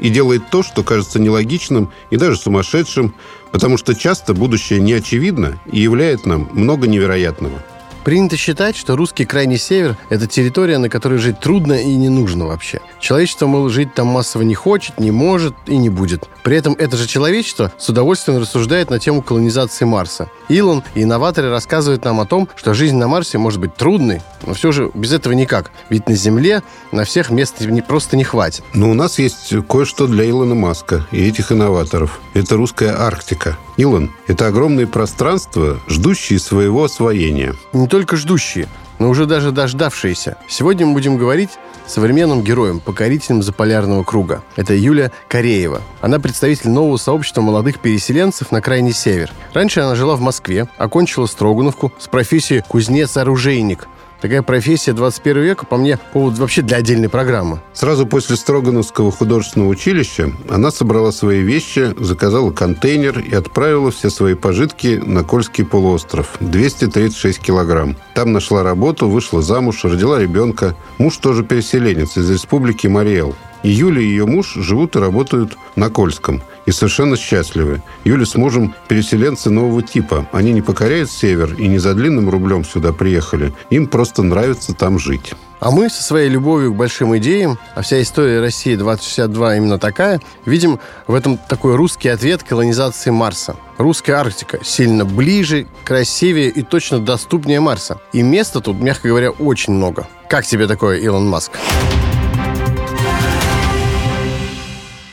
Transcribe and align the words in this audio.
и 0.00 0.08
делает 0.08 0.50
то, 0.50 0.62
что 0.62 0.82
кажется 0.82 1.20
нелогичным 1.20 1.92
и 2.10 2.16
даже 2.16 2.36
сумасшедшим, 2.36 3.14
потому 3.52 3.76
что 3.76 3.94
часто 3.94 4.34
будущее 4.34 4.80
не 4.80 4.94
очевидно 4.94 5.60
и 5.70 5.80
являет 5.80 6.26
нам 6.26 6.48
много 6.52 6.88
невероятного. 6.88 7.62
Принято 8.04 8.38
считать, 8.38 8.76
что 8.76 8.96
русский 8.96 9.26
крайний 9.26 9.58
север– 9.58 9.98
это 10.08 10.26
территория, 10.26 10.78
на 10.78 10.88
которой 10.88 11.18
жить 11.18 11.38
трудно 11.38 11.74
и 11.74 11.94
не 11.96 12.08
нужно 12.08 12.46
вообще. 12.46 12.80
Человечество, 12.98 13.46
мол, 13.46 13.68
жить 13.68 13.92
там 13.92 14.06
массово 14.06 14.40
не 14.42 14.54
хочет, 14.54 14.98
не 14.98 15.10
может 15.10 15.54
и 15.66 15.76
не 15.76 15.90
будет. 15.90 16.26
При 16.42 16.56
этом 16.56 16.74
это 16.78 16.96
же 16.96 17.06
человечество 17.06 17.70
с 17.76 17.90
удовольствием 17.90 18.40
рассуждает 18.40 18.88
на 18.88 18.98
тему 18.98 19.20
колонизации 19.20 19.84
Марса. 19.84 20.30
Илон 20.48 20.82
и 20.94 21.02
инноваторы 21.02 21.50
рассказывают 21.50 22.02
нам 22.06 22.20
о 22.20 22.26
том, 22.26 22.48
что 22.56 22.72
жизнь 22.72 22.96
на 22.96 23.06
Марсе 23.06 23.36
может 23.36 23.60
быть 23.60 23.74
трудной, 23.76 24.22
но 24.46 24.54
все 24.54 24.72
же 24.72 24.90
без 24.94 25.12
этого 25.12 25.32
никак. 25.32 25.70
Ведь 25.88 26.08
на 26.08 26.14
Земле 26.14 26.62
на 26.92 27.04
всех 27.04 27.30
мест 27.30 27.60
не, 27.60 27.82
просто 27.82 28.16
не 28.16 28.24
хватит. 28.24 28.64
Но 28.74 28.90
у 28.90 28.94
нас 28.94 29.18
есть 29.18 29.54
кое-что 29.68 30.06
для 30.06 30.28
Илона 30.28 30.54
Маска 30.54 31.06
и 31.10 31.26
этих 31.26 31.52
инноваторов. 31.52 32.20
Это 32.34 32.56
русская 32.56 32.94
Арктика. 32.98 33.56
Илон– 33.76 34.10
это 34.26 34.46
огромные 34.46 34.86
пространства, 34.86 35.80
ждущие 35.88 36.38
своего 36.38 36.84
освоения. 36.84 37.54
Не 37.72 37.86
только 37.86 38.16
ждущие, 38.16 38.68
но 38.98 39.08
уже 39.08 39.26
даже 39.26 39.50
дождавшиеся. 39.50 40.36
Сегодня 40.48 40.86
мы 40.86 40.92
будем 40.92 41.16
говорить 41.16 41.50
с 41.86 41.94
современным 41.94 42.42
героем, 42.42 42.78
покорителем 42.78 43.42
заполярного 43.42 44.04
круга. 44.04 44.42
Это 44.56 44.74
Юля 44.74 45.10
Кореева. 45.28 45.80
Она 46.00 46.20
представитель 46.20 46.70
нового 46.70 46.98
сообщества 46.98 47.40
молодых 47.40 47.80
переселенцев 47.80 48.52
на 48.52 48.60
крайний 48.60 48.92
север. 48.92 49.32
Раньше 49.54 49.80
она 49.80 49.96
жила 49.96 50.14
в 50.16 50.20
Москве, 50.20 50.68
окончила 50.76 51.26
Строгановку 51.26 51.92
с 51.98 52.06
профессией 52.06 52.62
кузнец-оружейник– 52.68 53.88
Такая 54.20 54.42
профессия 54.42 54.92
21 54.92 55.42
века, 55.42 55.66
по 55.66 55.76
мне, 55.76 55.98
повод 56.12 56.38
вообще 56.38 56.62
для 56.62 56.76
отдельной 56.76 57.08
программы. 57.08 57.60
Сразу 57.72 58.06
после 58.06 58.36
Строгановского 58.36 59.10
художественного 59.10 59.70
училища 59.70 60.30
она 60.48 60.70
собрала 60.70 61.10
свои 61.10 61.40
вещи, 61.40 61.94
заказала 61.98 62.50
контейнер 62.50 63.18
и 63.20 63.34
отправила 63.34 63.90
все 63.90 64.10
свои 64.10 64.34
пожитки 64.34 65.00
на 65.04 65.24
Кольский 65.24 65.64
полуостров. 65.64 66.36
236 66.40 67.40
килограмм. 67.40 67.96
Там 68.14 68.32
нашла 68.32 68.62
работу, 68.62 69.08
вышла 69.08 69.40
замуж, 69.40 69.84
родила 69.84 70.18
ребенка. 70.18 70.76
Муж 70.98 71.16
тоже 71.16 71.42
переселенец 71.42 72.16
из 72.16 72.30
республики 72.30 72.86
Мариэл. 72.86 73.34
И 73.62 73.70
Юля 73.70 74.00
и 74.00 74.06
ее 74.06 74.26
муж 74.26 74.54
живут 74.54 74.96
и 74.96 75.00
работают 75.00 75.56
на 75.76 75.90
Кольском. 75.90 76.42
И 76.66 76.72
совершенно 76.72 77.16
счастливы. 77.16 77.82
Юля 78.04 78.24
с 78.24 78.34
мужем 78.34 78.74
переселенцы 78.88 79.50
нового 79.50 79.82
типа. 79.82 80.26
Они 80.32 80.52
не 80.52 80.62
покоряют 80.62 81.10
север 81.10 81.54
и 81.54 81.66
не 81.68 81.78
за 81.78 81.94
длинным 81.94 82.30
рублем 82.30 82.64
сюда 82.64 82.92
приехали. 82.92 83.52
Им 83.70 83.86
просто 83.86 84.22
нравится 84.22 84.74
там 84.74 84.98
жить. 84.98 85.32
А 85.60 85.70
мы 85.70 85.90
со 85.90 86.02
своей 86.02 86.30
любовью 86.30 86.72
к 86.72 86.76
большим 86.76 87.16
идеям, 87.18 87.58
а 87.74 87.82
вся 87.82 88.00
история 88.00 88.40
России 88.40 88.76
2062 88.76 89.56
именно 89.56 89.78
такая, 89.78 90.20
видим 90.46 90.80
в 91.06 91.12
этом 91.12 91.36
такой 91.36 91.76
русский 91.76 92.08
ответ 92.08 92.42
колонизации 92.42 93.10
Марса. 93.10 93.56
Русская 93.76 94.14
Арктика 94.14 94.64
сильно 94.64 95.04
ближе, 95.04 95.66
красивее 95.84 96.48
и 96.48 96.62
точно 96.62 96.98
доступнее 96.98 97.60
Марса. 97.60 98.00
И 98.14 98.22
места 98.22 98.60
тут, 98.60 98.80
мягко 98.80 99.08
говоря, 99.08 99.30
очень 99.30 99.74
много. 99.74 100.08
Как 100.30 100.46
тебе 100.46 100.66
такое, 100.66 100.98
Илон 100.98 101.28
Маск? 101.28 101.52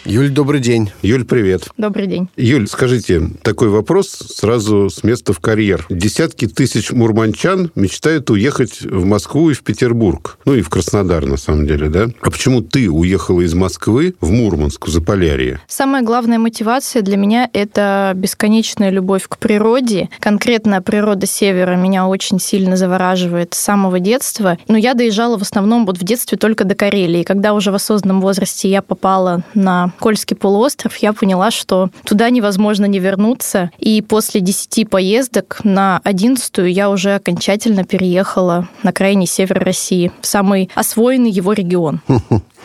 Юль, 0.08 0.30
добрый 0.30 0.62
день. 0.62 0.90
Юль, 1.02 1.26
привет. 1.26 1.68
Добрый 1.76 2.08
день. 2.08 2.30
Юль, 2.38 2.70
скажите, 2.70 3.24
такой 3.42 3.68
вопрос 3.68 4.08
сразу 4.08 4.90
с 4.90 5.04
места 5.04 5.34
в 5.34 5.42
карьер. 5.42 5.86
Десятки 5.90 6.48
тысяч 6.48 6.94
мурманчан 6.94 7.72
мечтают 7.76 8.30
уехать 8.30 8.84
в 8.84 9.04
Москву 9.04 9.50
и 9.50 9.54
в 9.54 9.64
Петербург. 9.64 10.40
Ну 10.46 10.56
и 10.56 10.62
в 10.62 10.70
Краснодар, 10.70 11.26
на 11.26 11.36
самом 11.36 11.68
деле, 11.68 11.90
да? 11.90 12.08
А 12.22 12.32
почему 12.32 12.62
ты 12.62 12.90
уехала 12.90 13.42
из 13.42 13.54
Москвы 13.54 14.16
в 14.22 14.32
Мурманск, 14.32 14.88
в 14.88 14.90
Заполярье? 14.90 15.60
Самая 15.68 16.04
главная 16.04 16.40
мотивация 16.40 17.02
для 17.02 17.18
меня– 17.18 17.50
это 17.54 18.14
бесконечная 18.16 18.92
любовь 18.92 19.28
к 19.28 19.38
природе. 19.38 20.08
Конкретно 20.22 20.82
природа 20.82 21.28
Севера 21.28 21.76
меня 21.76 22.08
очень 22.08 22.40
сильно 22.40 22.78
завораживает 22.78 23.54
с 23.56 23.60
самого 23.60 24.00
детства. 24.00 24.58
Но 24.70 24.78
я 24.78 24.94
доезжала 24.94 25.38
в 25.38 25.42
основном 25.42 25.86
вот 25.86 25.98
в 25.98 26.04
детстве 26.06 26.38
только 26.38 26.64
до 26.64 26.76
Карелии. 26.76 27.24
Когда 27.24 27.54
уже 27.54 27.72
в 27.74 27.76
осознанном 27.76 28.22
возрасте 28.22 28.70
я 28.70 28.82
попала 28.82 29.44
на 29.54 29.92
Кольский 30.00 30.36
полуостров, 30.36 30.96
я 30.98 31.14
поняла, 31.14 31.52
что 31.52 31.90
туда 32.04 32.30
невозможно 32.30 32.86
не 32.86 33.00
вернуться. 33.00 33.72
И 33.78 34.02
после 34.02 34.42
10 34.42 34.90
поездок 34.90 35.60
на 35.64 36.00
11 36.04 36.52
я 36.68 36.90
уже 36.90 37.16
окончательно 37.16 37.84
переехала 37.84 38.68
на 38.84 38.92
крайний 38.92 39.28
север 39.28 39.64
России, 39.64 40.12
в 40.22 40.28
самый 40.28 40.70
освоенный 40.76 41.32
его 41.32 41.54
регион. 41.54 42.02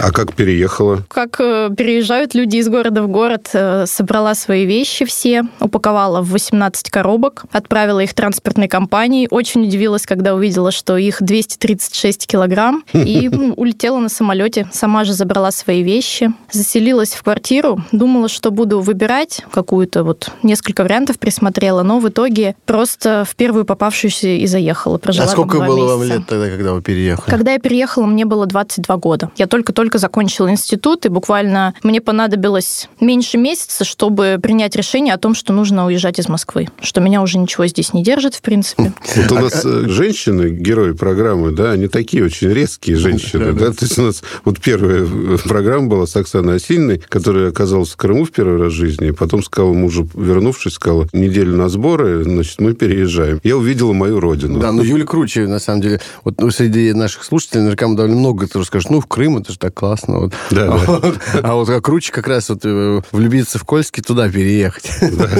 А 0.00 0.12
как 0.12 0.34
переехала? 0.34 1.04
Как 1.08 1.40
э, 1.40 1.70
переезжают 1.76 2.34
люди 2.34 2.56
из 2.56 2.68
города 2.68 3.02
в 3.02 3.08
город. 3.08 3.50
Э, 3.52 3.86
собрала 3.86 4.34
свои 4.34 4.66
вещи 4.66 5.04
все, 5.04 5.44
упаковала 5.60 6.20
в 6.20 6.30
18 6.30 6.90
коробок, 6.90 7.44
отправила 7.50 8.00
их 8.00 8.12
транспортной 8.14 8.68
компании. 8.68 9.28
Очень 9.30 9.64
удивилась, 9.64 10.06
когда 10.06 10.34
увидела, 10.34 10.70
что 10.70 10.96
их 10.96 11.18
236 11.20 12.26
килограмм. 12.26 12.84
И 12.92 13.28
улетела 13.56 13.98
на 13.98 14.08
самолете. 14.08 14.68
Сама 14.72 15.04
же 15.04 15.12
забрала 15.12 15.50
свои 15.50 15.82
вещи. 15.82 16.32
Заселилась 16.50 17.14
в 17.14 17.22
квартиру. 17.22 17.78
Думала, 17.92 18.28
что 18.28 18.50
буду 18.50 18.80
выбирать 18.80 19.42
какую-то 19.50 20.04
вот 20.04 20.30
несколько 20.42 20.82
вариантов 20.82 21.18
присмотрела, 21.18 21.82
но 21.82 22.00
в 22.00 22.08
итоге 22.08 22.56
просто 22.66 23.24
в 23.28 23.34
первую 23.36 23.64
попавшуюся 23.64 24.28
и 24.28 24.46
заехала. 24.46 24.98
Прожила 24.98 25.26
а 25.26 25.28
сколько 25.28 25.58
было 25.58 25.76
месяца. 25.76 25.96
вам 25.96 26.02
лет 26.02 26.26
тогда, 26.26 26.48
когда 26.50 26.72
вы 26.72 26.82
переехали? 26.82 27.30
Когда 27.30 27.52
я 27.52 27.58
переехала, 27.58 28.06
мне 28.06 28.24
было 28.24 28.46
22 28.46 28.96
года 28.96 29.25
года. 29.26 29.34
Я 29.36 29.46
только-только 29.46 29.98
закончила 29.98 30.50
институт, 30.50 31.06
и 31.06 31.08
буквально 31.08 31.74
мне 31.82 32.00
понадобилось 32.00 32.88
меньше 33.00 33.38
месяца, 33.38 33.84
чтобы 33.84 34.38
принять 34.42 34.76
решение 34.76 35.14
о 35.14 35.18
том, 35.18 35.34
что 35.34 35.52
нужно 35.52 35.86
уезжать 35.86 36.18
из 36.18 36.28
Москвы, 36.28 36.68
что 36.80 37.00
меня 37.00 37.22
уже 37.22 37.38
ничего 37.38 37.66
здесь 37.66 37.92
не 37.92 38.02
держит, 38.02 38.34
в 38.34 38.42
принципе. 38.42 38.92
Вот 39.16 39.32
у 39.32 39.34
нас 39.36 39.64
э, 39.64 39.88
женщины, 39.88 40.50
герои 40.50 40.92
программы, 40.92 41.52
да, 41.52 41.72
они 41.72 41.88
такие 41.88 42.24
очень 42.24 42.48
резкие 42.48 42.96
женщины, 42.96 43.52
да, 43.52 43.72
то 43.72 43.84
есть 43.84 43.98
у 43.98 44.02
нас 44.02 44.22
вот 44.44 44.60
первая 44.60 45.06
программа 45.44 45.88
была 45.88 46.06
с 46.06 46.16
Оксаной 46.16 46.56
Осининой, 46.56 47.02
которая 47.08 47.50
оказалась 47.50 47.90
в 47.90 47.96
Крыму 47.96 48.24
в 48.24 48.30
первый 48.30 48.60
раз 48.60 48.72
в 48.72 48.76
жизни, 48.76 49.10
потом 49.10 49.42
сказала 49.42 49.72
мужу, 49.72 50.08
вернувшись, 50.14 50.74
сказала, 50.74 51.08
неделю 51.12 51.56
на 51.56 51.68
сборы, 51.68 52.24
значит, 52.24 52.60
мы 52.60 52.74
переезжаем. 52.74 53.40
Я 53.42 53.56
увидела 53.56 53.92
мою 53.92 54.20
родину. 54.20 54.58
Да, 54.58 54.72
но 54.72 54.82
Юля 54.82 55.04
круче, 55.04 55.46
на 55.46 55.58
самом 55.58 55.82
деле. 55.82 56.00
Вот 56.24 56.40
ну, 56.40 56.50
среди 56.50 56.92
наших 56.92 57.24
слушателей 57.24 57.62
наверняка 57.62 57.86
довольно 57.88 58.16
много 58.16 58.46
кто 58.46 58.62
скажет, 58.64 58.90
ну, 58.90 59.00
в 59.00 59.06
Крым, 59.16 59.38
это 59.38 59.50
же 59.50 59.58
так 59.58 59.72
классно. 59.72 60.18
Вот. 60.18 60.34
Да, 60.50 60.74
а, 60.74 60.78
да. 60.78 60.86
Вот, 60.86 61.18
а 61.42 61.54
вот 61.54 61.68
как 61.68 61.82
круче 61.82 62.12
как 62.12 62.28
раз 62.28 62.50
вот 62.50 62.60
э, 62.64 63.00
влюбиться 63.12 63.58
в 63.58 63.64
Кольский, 63.64 64.02
туда 64.02 64.28
переехать. 64.28 64.90
Да, 65.00 65.30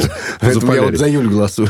Поэтому 0.40 0.72
я 0.72 0.82
вот 0.82 0.96
за 0.96 1.06
Юль 1.06 1.28
голосую. 1.28 1.68